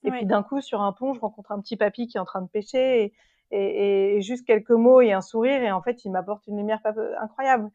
[0.04, 2.26] Et puis d'un coup, sur un pont, je rencontre un petit papy qui est en
[2.26, 3.04] train de pêcher.
[3.04, 3.14] Et,
[3.52, 6.80] et, et, juste quelques mots et un sourire et en fait il m'apporte une lumière
[7.20, 7.70] incroyable.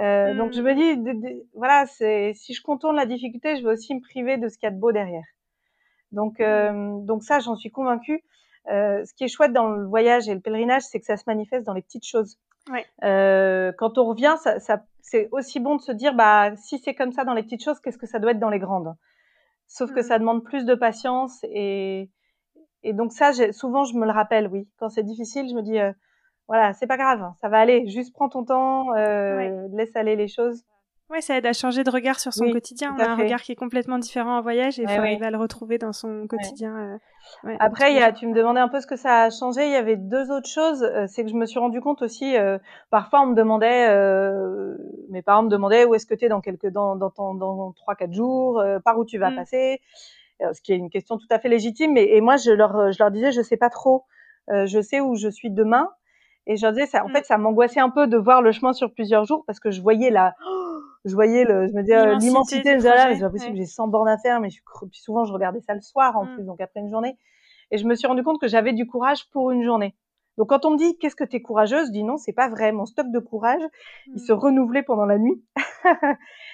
[0.00, 0.36] Euh, mmh.
[0.36, 3.72] Donc je me dis, de, de, voilà, c'est si je contourne la difficulté, je vais
[3.72, 5.24] aussi me priver de ce qu'il y a de beau derrière.
[6.12, 8.22] Donc euh, donc ça, j'en suis convaincue.
[8.70, 11.24] Euh, ce qui est chouette dans le voyage et le pèlerinage, c'est que ça se
[11.26, 12.38] manifeste dans les petites choses.
[12.70, 12.84] Ouais.
[13.78, 17.12] Quand on revient, ça, ça c'est aussi bon de se dire, bah si c'est comme
[17.12, 18.94] ça dans les petites choses, qu'est-ce que ça doit être dans les grandes?
[19.66, 19.94] Sauf mmh.
[19.94, 22.10] que ça demande plus de patience et
[22.82, 24.68] et donc ça, souvent, je me le rappelle, oui.
[24.78, 25.92] Quand c'est difficile, je me dis, euh,
[26.46, 27.88] voilà, c'est pas grave, ça va aller.
[27.88, 29.68] Juste prends ton temps, euh, ouais.
[29.72, 30.64] laisse aller les choses.
[31.10, 32.94] Ouais, ça aide à changer de regard sur son oui, quotidien.
[32.94, 33.22] On a un fait.
[33.22, 35.94] regard qui est complètement différent en voyage et il faut arriver à le retrouver dans
[35.94, 37.00] son quotidien.
[37.46, 39.64] Euh, Après, il y a, tu me demandais un peu ce que ça a changé.
[39.64, 40.86] Il y avait deux autres choses.
[41.06, 42.36] C'est que je me suis rendu compte aussi.
[42.90, 43.88] Parfois, on me demandait,
[45.08, 47.94] mes parents me demandaient où est-ce que tu es dans quelques dans dans dans trois
[47.94, 49.36] quatre jours, par où tu vas mm.
[49.36, 49.80] passer.
[50.42, 51.96] Euh, ce qui est une question tout à fait légitime.
[51.96, 54.04] Et, et moi, je leur, je leur disais, je sais pas trop.
[54.50, 55.90] Euh, je sais où je suis demain.
[56.46, 57.12] Et je leur disais, ça, en mmh.
[57.12, 59.82] fait, ça m'angoissait un peu de voir le chemin sur plusieurs jours parce que je
[59.82, 60.34] voyais la,
[61.04, 62.76] je voyais le, je me disais l'immensité.
[62.76, 63.58] de là, c'est pas possible, ouais.
[63.58, 66.24] j'ai 100 bornes à faire, mais je, puis souvent je regardais ça le soir en
[66.24, 66.34] mmh.
[66.34, 67.18] plus, donc après une journée.
[67.70, 69.94] Et je me suis rendu compte que j'avais du courage pour une journée.
[70.38, 72.72] Donc quand on me dit qu'est-ce que t'es courageuse, je dis non, c'est pas vrai.
[72.72, 74.12] Mon stock de courage, mmh.
[74.14, 75.42] il se renouvelait pendant la nuit.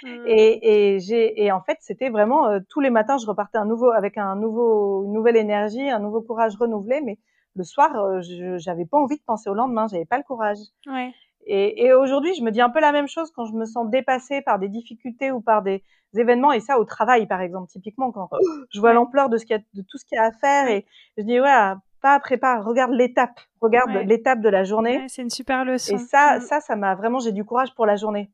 [0.03, 0.09] mmh.
[0.27, 3.65] Et, et j'ai et en fait c'était vraiment euh, tous les matins je repartais un
[3.65, 7.01] nouveau avec un nouveau une nouvelle énergie, un nouveau courage renouvelé.
[7.03, 7.19] Mais
[7.57, 8.21] le soir, euh,
[8.59, 10.59] j'avais pas envie de penser au lendemain, j'avais pas le courage.
[10.87, 11.13] Ouais.
[11.47, 13.89] Et, et aujourd'hui, je me dis un peu la même chose quand je me sens
[13.91, 15.83] dépassée par des difficultés ou par des
[16.17, 18.29] événements, et ça au travail par exemple, typiquement quand
[18.73, 20.33] je vois l'ampleur de ce qu'il y a, de tout ce qu'il y a à
[20.33, 20.87] faire, et
[21.19, 25.03] je dis voilà, pas prépare, regarde l'étape, regarde l'étape de la journée.
[25.09, 25.97] c'est une super leçon.
[25.97, 26.41] Et ça, mm.
[26.43, 28.31] ça, ça m'a vraiment, j'ai du courage pour la journée,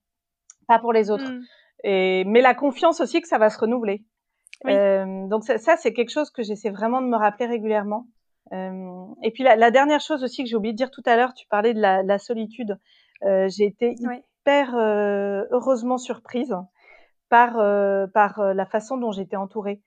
[0.67, 1.31] pas pour les autres.
[1.31, 1.43] Mm.
[1.85, 4.03] Et mais la confiance aussi que ça va se renouveler.
[4.67, 8.09] Euh, donc ça, ça c'est quelque chose que j'essaie vraiment de me rappeler régulièrement.
[8.53, 11.15] Euh, et puis la, la, dernière chose aussi que j'ai oublié de dire tout à
[11.15, 12.77] l'heure, tu parlais de la, la solitude.
[13.23, 16.57] Euh, j'ai été hyper heureusement surprise
[17.29, 17.53] par
[18.13, 19.81] par la façon dont j'étais entourée.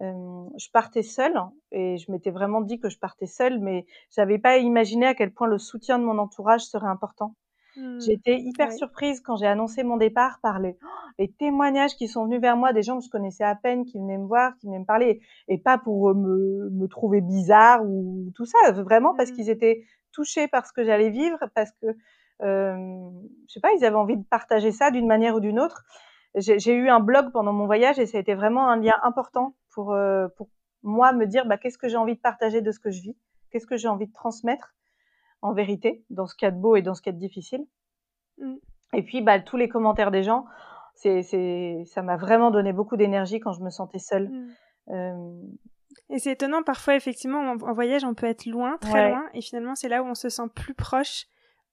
[0.00, 1.40] Je partais seule
[1.72, 5.32] et je m'étais vraiment dit que je partais seule, mais j'avais pas imaginé à quel
[5.32, 7.34] point le soutien de mon entourage serait important.
[7.76, 8.00] Mmh.
[8.00, 10.78] J'ai été hyper surprise quand j'ai annoncé mon départ par les,
[11.18, 13.98] les, témoignages qui sont venus vers moi, des gens que je connaissais à peine, qui
[13.98, 18.32] venaient me voir, qui venaient me parler, et pas pour me, me trouver bizarre ou
[18.34, 19.34] tout ça, vraiment parce mmh.
[19.34, 21.86] qu'ils étaient touchés par ce que j'allais vivre, parce que,
[22.42, 23.10] euh,
[23.46, 25.84] je sais pas, ils avaient envie de partager ça d'une manière ou d'une autre.
[26.34, 29.54] J'ai eu un blog pendant mon voyage et ça a été vraiment un lien important
[29.76, 30.48] pour, euh, pour
[30.82, 33.16] moi me dire bah, qu'est-ce que j'ai envie de partager de ce que je vis,
[33.50, 34.74] qu'est-ce que j'ai envie de transmettre
[35.42, 37.64] en vérité, dans ce cas de beau et dans ce cas de difficile?
[38.38, 38.54] Mm.
[38.94, 40.46] Et puis, bah, tous les commentaires des gens,
[40.94, 44.30] c'est, c'est, ça m'a vraiment donné beaucoup d'énergie quand je me sentais seule.
[44.30, 44.54] Mm.
[44.88, 45.42] Euh...
[46.08, 49.74] Et c'est étonnant, parfois, effectivement, en, voyage, on peut être loin, très loin, et finalement,
[49.74, 51.26] c'est là où on se sent plus proche,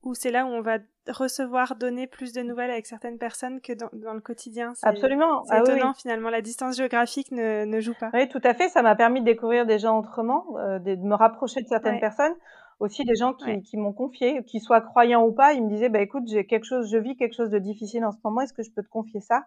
[0.04, 0.78] ou c'est là où on va
[1.10, 4.74] recevoir, donner plus de nouvelles avec certaines personnes que dans, dans le quotidien.
[4.84, 5.44] Absolument.
[5.46, 8.10] C'est ah étonnant, finalement, la distance géographique ne, ne, joue pas.
[8.14, 8.70] Oui, tout à fait.
[8.70, 12.36] Ça m'a permis de découvrir des gens autrement, euh, de, me rapprocher de certaines personnes
[12.80, 15.90] aussi des gens qui, qui m'ont confié, qu'ils soient croyants ou pas, ils me disaient
[15.90, 18.52] bah écoute j'ai quelque chose, je vis quelque chose de difficile en ce moment, est-ce
[18.52, 19.46] que je peux te confier ça?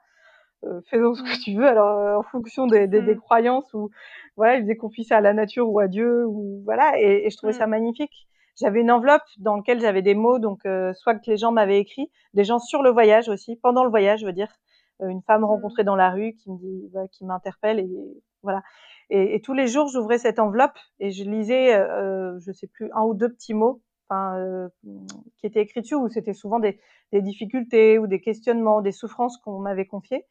[0.65, 1.67] Euh, Fais-en ce que tu veux.
[1.67, 3.21] Alors euh, en fonction des, des, des, mmh.
[3.21, 3.91] croyances ou
[4.37, 7.31] voilà, ils faisaient confie ça à la nature ou à Dieu ou voilà, et, et
[7.31, 7.59] je trouvais mmh.
[7.59, 8.27] ça magnifique.
[8.59, 11.81] J'avais une enveloppe dans laquelle j'avais des mots, donc euh, soit que les gens m'avaient
[11.81, 14.53] écrit, des gens sur le voyage aussi, pendant le voyage, je veux dire,
[15.03, 17.89] euh, une femme rencontrée dans la rue qui me dit, bah, qui m'interpelle et
[18.43, 18.63] voilà.
[19.11, 22.91] Et, et, tous les jours, j'ouvrais cette enveloppe et je lisais, euh, je sais plus,
[22.95, 24.69] un ou deux petits mots, enfin, euh,
[25.39, 26.79] qui étaient écrits dessus, où c'était souvent des,
[27.13, 30.25] des, difficultés ou des questionnements, des souffrances qu'on m'avait confiées.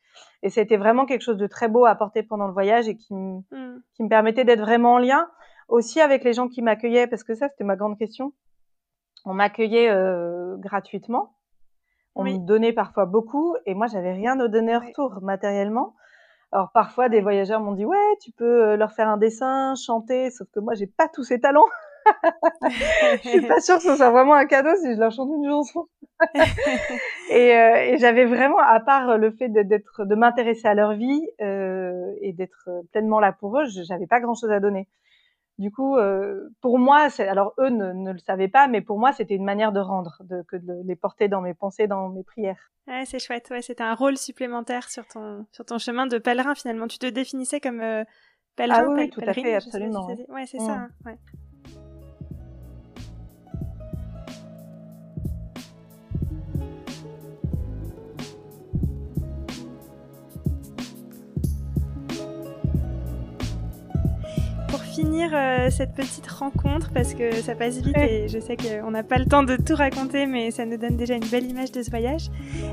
[0.44, 3.14] Et c'était vraiment quelque chose de très beau à porter pendant le voyage et qui,
[3.14, 3.82] mmh.
[3.94, 5.30] qui me permettait d'être vraiment en lien
[5.68, 8.34] aussi avec les gens qui m'accueillaient, parce que ça, c'était ma grande question.
[9.26, 11.36] On m'accueillait euh, gratuitement.
[12.18, 15.96] On me donnait parfois beaucoup et moi, j'avais rien à donner en retour matériellement.
[16.52, 20.32] Alors parfois des voyageurs m'ont dit ouais tu peux euh, leur faire un dessin, chanter,
[20.32, 21.68] sauf que moi j'ai pas tous ces talents.
[23.24, 25.50] je suis pas sûre que ce soit vraiment un cadeau si je leur chante une
[25.50, 25.88] chanson.
[27.30, 31.28] et, euh, et j'avais vraiment, à part le fait d'être, de m'intéresser à leur vie
[31.42, 34.88] euh, et d'être pleinement là pour eux, j'avais pas grand chose à donner.
[35.58, 39.14] Du coup, euh, pour moi, alors eux ne, ne, le savaient pas, mais pour moi,
[39.14, 42.24] c'était une manière de rendre, de, que de les porter dans mes pensées, dans mes
[42.24, 42.72] prières.
[42.88, 43.50] Ouais, c'est chouette.
[43.50, 46.56] Ouais, c'était un rôle supplémentaire sur ton sur ton chemin de pèlerin.
[46.56, 48.04] Finalement, tu te définissais comme euh,
[48.58, 48.86] pèlerin.
[48.86, 50.08] Ah oui, tout à fait, absolument.
[50.30, 50.74] ouais, c'est ça.
[50.74, 51.18] Hein, ouais.
[64.96, 69.04] Finir euh, cette petite rencontre parce que ça passe vite et je sais qu'on n'a
[69.04, 71.84] pas le temps de tout raconter, mais ça nous donne déjà une belle image de
[71.84, 72.30] ce voyage.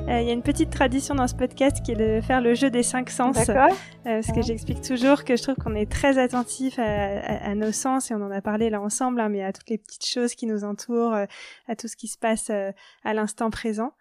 [0.08, 2.54] Euh, il y a une petite tradition dans ce podcast qui est de faire le
[2.54, 3.48] jeu des cinq sens.
[3.48, 3.68] Euh,
[4.04, 8.12] parce que j'explique toujours que je trouve qu'on est très attentif à, à, nos sens
[8.12, 10.46] et on en a parlé là ensemble, hein, mais à toutes les petites choses qui
[10.46, 13.92] nous entourent, à tout ce qui se passe à l'instant présent.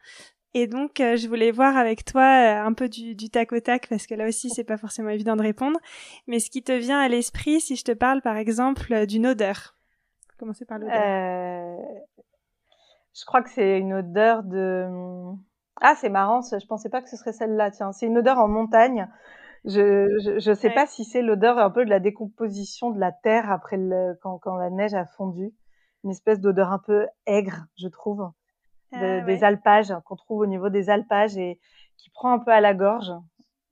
[0.54, 3.60] Et donc, euh, je voulais voir avec toi euh, un peu du, du, tac au
[3.62, 5.80] tac, parce que là aussi, c'est pas forcément évident de répondre.
[6.28, 9.28] Mais ce qui te vient à l'esprit, si je te parle, par exemple, euh, d'une
[9.28, 9.76] odeur.
[10.38, 11.02] Commencer par l'odeur.
[11.02, 11.78] Euh...
[13.14, 14.88] Je crois que c'est une odeur de.
[15.80, 16.41] Ah, c'est marrant.
[16.41, 17.72] Je pensais pas que ce serait celle-là.
[17.72, 19.08] Tiens, c'est une odeur en montagne.
[19.64, 23.12] Je je, je sais pas si c'est l'odeur un peu de la décomposition de la
[23.12, 25.54] terre après le quand, quand la neige a fondu.
[26.04, 28.32] Une espèce d'odeur un peu aigre, je trouve.
[28.94, 31.60] Ah des alpages qu'on trouve au niveau des alpages et
[31.98, 33.12] qui prend un peu à la gorge.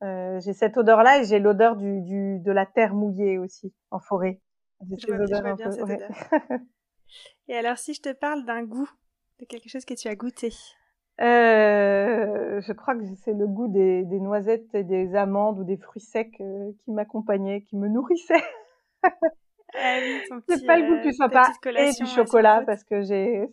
[0.02, 4.00] Euh, j'ai cette odeur-là et j'ai l'odeur du, du, de la terre mouillée aussi en
[4.00, 4.40] forêt.
[7.48, 8.88] et alors, si je te parle d'un goût,
[9.40, 10.54] de quelque chose que tu as goûté?
[11.20, 15.76] Euh, Je crois que c'est le goût des, des, noisettes et des amandes ou des
[15.76, 18.42] fruits secs euh, qui m'accompagnaient, qui me nourrissaient.
[19.02, 19.10] ah
[20.48, 23.50] c'est pas le goût plus sympa et du chocolat parce que j'ai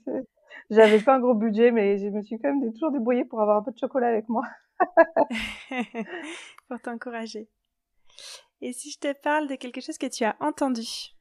[0.70, 3.58] j'avais pas un gros budget, mais je me suis quand même toujours débrouillée pour avoir
[3.58, 4.43] un peu de chocolat avec moi.
[6.68, 7.47] pour t'encourager.
[8.62, 11.14] Et si je te parle de quelque chose que tu as entendu?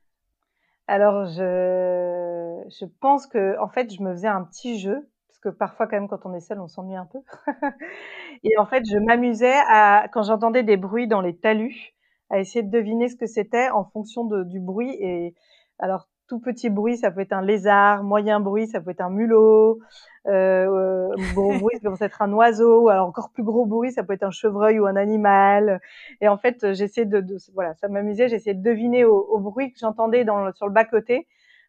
[0.89, 5.49] Alors, je, je pense que, en fait, je me faisais un petit jeu, parce que
[5.49, 7.19] parfois, quand même, quand on est seul, on s'ennuie un peu.
[8.45, 11.95] et en fait, je m'amusais à, quand j'entendais des bruits dans les talus,
[12.31, 14.97] à essayer de deviner ce que c'était en fonction de, du bruit.
[15.01, 15.35] Et
[15.79, 19.11] alors, tout petit bruit, ça peut être un lézard, moyen bruit, ça peut être un
[19.11, 19.79] mulot,
[20.27, 24.13] euh, gros bruit, ça peut être un oiseau, alors encore plus gros bruit, ça peut
[24.13, 25.81] être un chevreuil ou un animal.
[26.21, 29.73] Et en fait, j'essaie de, de, voilà, ça m'amusait, j'essayais de deviner au, au bruit
[29.73, 31.27] que j'entendais dans sur le bas côté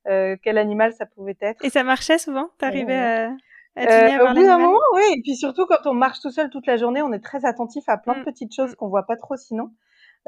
[0.07, 1.63] euh, quel animal ça pouvait être.
[1.65, 2.49] Et ça marchait souvent?
[2.57, 3.31] T'arrivais à,
[3.75, 5.03] à euh, Au bout d'un moment, oui.
[5.17, 7.83] Et puis surtout quand on marche tout seul toute la journée, on est très attentif
[7.87, 8.25] à plein de mm.
[8.25, 8.75] petites choses mm.
[8.75, 9.71] qu'on voit pas trop sinon.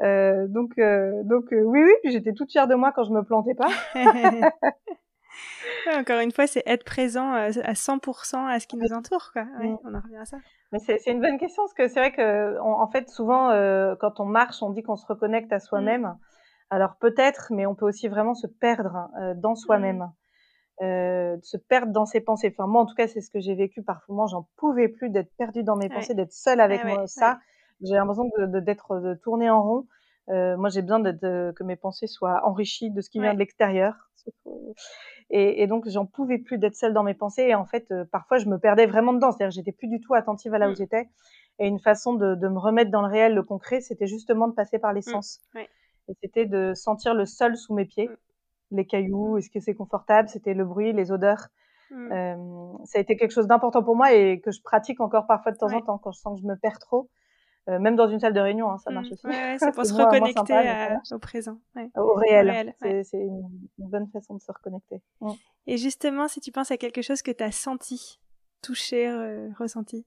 [0.02, 3.22] Euh, donc, euh, donc euh, oui, oui, j'étais toute fière de moi quand je me
[3.22, 3.68] plantais pas.
[5.98, 9.44] encore une fois, c'est être présent à 100% à ce qui nous entoure, quoi.
[9.60, 10.38] On en revient à ça.
[10.72, 13.48] Mais c'est une bonne question parce que c'est vrai que, en fait, souvent,
[14.00, 16.02] quand on marche, on dit qu'on se reconnecte à soi-même.
[16.02, 16.18] Mm.
[16.72, 20.10] Alors peut-être, mais on peut aussi vraiment se perdre dans soi-même.
[20.80, 22.54] De se perdre dans ses pensées.
[22.56, 24.14] Enfin, moi, en tout cas, c'est ce que j'ai vécu parfois.
[24.14, 27.06] Moi, j'en pouvais plus d'être perdue dans mes pensées, d'être seule avec moi.
[27.06, 27.38] ça,
[27.82, 29.86] j'ai l'impression de, d'être de, tourner en rond.
[30.28, 33.38] Euh, moi, j'ai besoin de, que mes pensées soient enrichies de ce qui vient de
[33.38, 33.94] l'extérieur.
[35.30, 37.42] Et, et, donc, j'en pouvais plus d'être seule dans mes pensées.
[37.42, 39.32] Et en fait, euh, parfois, je me perdais vraiment dedans.
[39.32, 40.76] C'est-à-dire, j'étais plus du tout attentive à là où mmh.
[40.76, 41.08] j'étais.
[41.58, 44.54] Et une façon de, de, me remettre dans le réel, le concret, c'était justement de
[44.54, 45.10] passer par les mmh.
[45.10, 45.40] sens.
[45.56, 48.76] Et c'était de sentir le sol sous mes pieds, mmh.
[48.76, 51.48] les cailloux, est-ce que c'est confortable, c'était le bruit, les odeurs.
[51.92, 55.52] Euh, ça a été quelque chose d'important pour moi et que je pratique encore parfois
[55.52, 57.10] de temps en temps quand je sens que je me perds trop.
[57.68, 59.12] Euh, même dans une salle de réunion, hein, ça marche mmh.
[59.12, 59.26] aussi.
[59.26, 61.58] Ouais, c'est pour se reconnecter au présent.
[61.96, 62.74] Au réel.
[62.80, 63.48] c'est une,
[63.78, 65.02] bonne façon de se reconnecter.
[65.20, 65.30] Mmh.
[65.66, 68.18] Et justement, si tu penses à quelque chose que tu as senti,
[68.62, 70.06] touché, euh, ressenti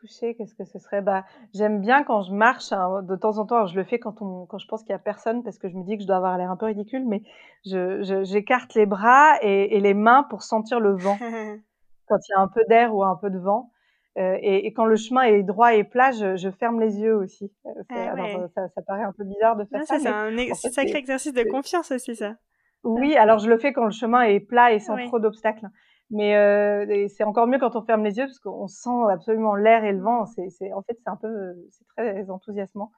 [0.00, 1.00] Touché, qu'est-ce que ce serait?
[1.00, 1.24] Bah,
[1.54, 4.20] J'aime bien quand je marche, hein, de temps en temps, alors je le fais quand,
[4.20, 6.06] on, quand je pense qu'il n'y a personne, parce que je me dis que je
[6.06, 7.22] dois avoir l'air un peu ridicule, mais
[7.64, 11.16] j'écarte je, les bras et, et, les mains pour sentir le vent.
[12.06, 13.70] quand il y a un peu d'air ou un peu de vent.
[14.16, 17.16] Euh, et, et, quand le chemin est droit et plat, je, je ferme les yeux
[17.16, 17.52] aussi.
[17.66, 19.98] Euh, ah alors, euh, ça, ça, paraît un peu bizarre de faire ça.
[19.98, 22.36] C'est un sacré exercice de confiance aussi, ça.
[22.84, 25.66] Oui, alors je le fais quand le chemin est plat et sans trop d'obstacles.
[26.10, 29.82] Mais euh, c'est encore mieux quand on ferme les yeux parce qu'on sent absolument l'air
[29.84, 30.26] et le vent.
[30.26, 32.92] C'est, en fait, c'est un peu, c'est très enthousiasmant.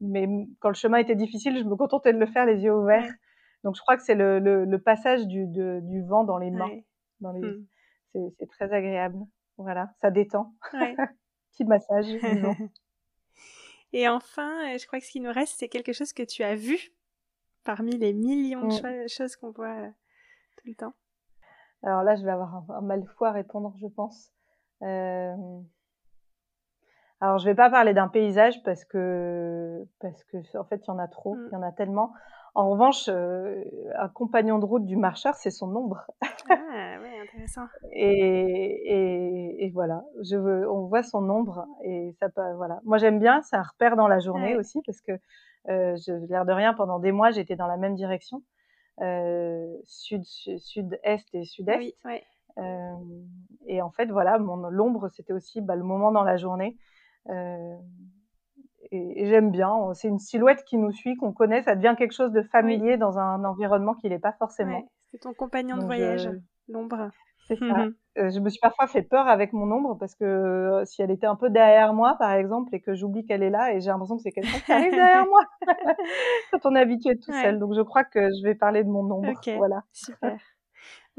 [0.00, 0.28] Mais
[0.60, 3.10] quand le chemin était difficile, je me contentais de le faire les yeux ouverts.
[3.64, 6.50] Donc je crois que c'est le, le, le, passage du, de, du vent dans les
[6.50, 6.70] mains.
[7.20, 7.40] Dans les...
[7.40, 8.30] Mmh.
[8.38, 9.18] C'est très agréable.
[9.56, 10.54] Voilà, ça détend.
[10.72, 10.94] Ouais.
[11.52, 12.06] Petit massage.
[13.92, 16.42] Et enfin, euh, je crois que ce qui nous reste, c'est quelque chose que tu
[16.42, 16.78] as vu
[17.64, 19.08] parmi les millions de mm.
[19.08, 19.88] choses qu'on voit euh,
[20.56, 20.94] tout le temps.
[21.82, 24.32] Alors là, je vais avoir un, mal fou à répondre, je pense.
[24.82, 25.34] Euh...
[27.20, 30.90] Alors, je vais pas parler d'un paysage parce que parce que en fait, il y
[30.90, 31.48] en a trop, mm.
[31.50, 32.12] il y en a tellement.
[32.54, 33.62] En revanche, euh,
[33.96, 36.04] un compagnon de route du marcheur, c'est son ombre.
[36.50, 37.66] Ah, ouais, intéressant.
[37.92, 42.80] et, et, et, voilà, je veux, on voit son ombre et ça peut, voilà.
[42.84, 45.12] Moi, j'aime bien, c'est un repère dans la journée aussi parce que
[45.68, 48.42] euh, je l'air de rien pendant des mois, j'étais dans la même direction,
[49.00, 51.78] euh, sud, sud, est et sud-est.
[51.78, 52.24] Oui, ouais.
[53.66, 56.76] et en fait, voilà, mon l'ombre, c'était aussi bah, le moment dans la journée.
[58.92, 59.72] Euh, et, j'aime bien.
[59.94, 61.62] C'est une silhouette qui nous suit, qu'on connaît.
[61.62, 64.88] Ça devient quelque chose de familier dans un environnement qui n'est pas forcément.
[65.10, 66.30] c'est ton compagnon de voyage,
[66.68, 67.10] l'ombre.
[67.46, 67.86] C'est ça.
[68.18, 71.10] Euh, je me suis parfois fait peur avec mon ombre parce que euh, si elle
[71.10, 73.90] était un peu derrière moi, par exemple, et que j'oublie qu'elle est là, et j'ai
[73.90, 75.40] l'impression que c'est quelqu'un qui arrive derrière moi
[76.52, 77.58] quand on est habitué tout seul.
[77.58, 79.32] Donc je crois que je vais parler de mon ombre.
[79.56, 79.82] Voilà.
[79.92, 80.38] Super.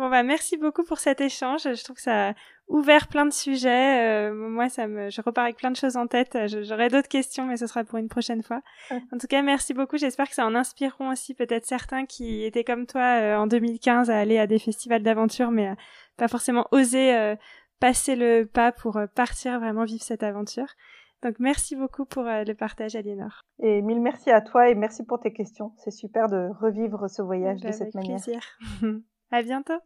[0.02, 1.62] Bon bah merci beaucoup pour cet échange.
[1.62, 2.34] Je trouve que ça a
[2.68, 4.02] ouvert plein de sujets.
[4.02, 6.36] Euh, moi, ça me, je repars avec plein de choses en tête.
[6.64, 8.62] J'aurai d'autres questions, mais ce sera pour une prochaine fois.
[8.90, 9.98] En tout cas, merci beaucoup.
[9.98, 14.10] J'espère que ça en inspireront aussi peut-être certains qui étaient comme toi euh, en 2015
[14.10, 15.70] à aller à des festivals d'aventure, mais
[16.18, 17.36] pas forcément oser euh,
[17.80, 20.74] passer le pas pour partir vraiment vivre cette aventure.
[21.22, 23.44] Donc merci beaucoup pour le partage, Aliénor.
[23.60, 25.74] Et mille merci à toi et merci pour tes questions.
[25.78, 28.20] C'est super de revivre ce voyage de bah, cette manière.
[28.20, 28.42] Plaisir.
[29.32, 29.80] à bientôt.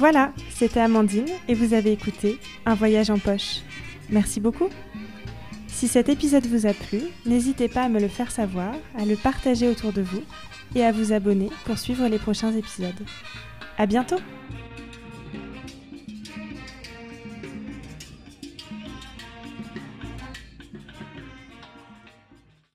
[0.00, 3.58] Voilà, c'était Amandine et vous avez écouté Un voyage en poche.
[4.08, 4.70] Merci beaucoup.
[5.66, 9.14] Si cet épisode vous a plu, n'hésitez pas à me le faire savoir, à le
[9.14, 10.22] partager autour de vous
[10.74, 13.04] et à vous abonner pour suivre les prochains épisodes.
[13.76, 14.16] À bientôt!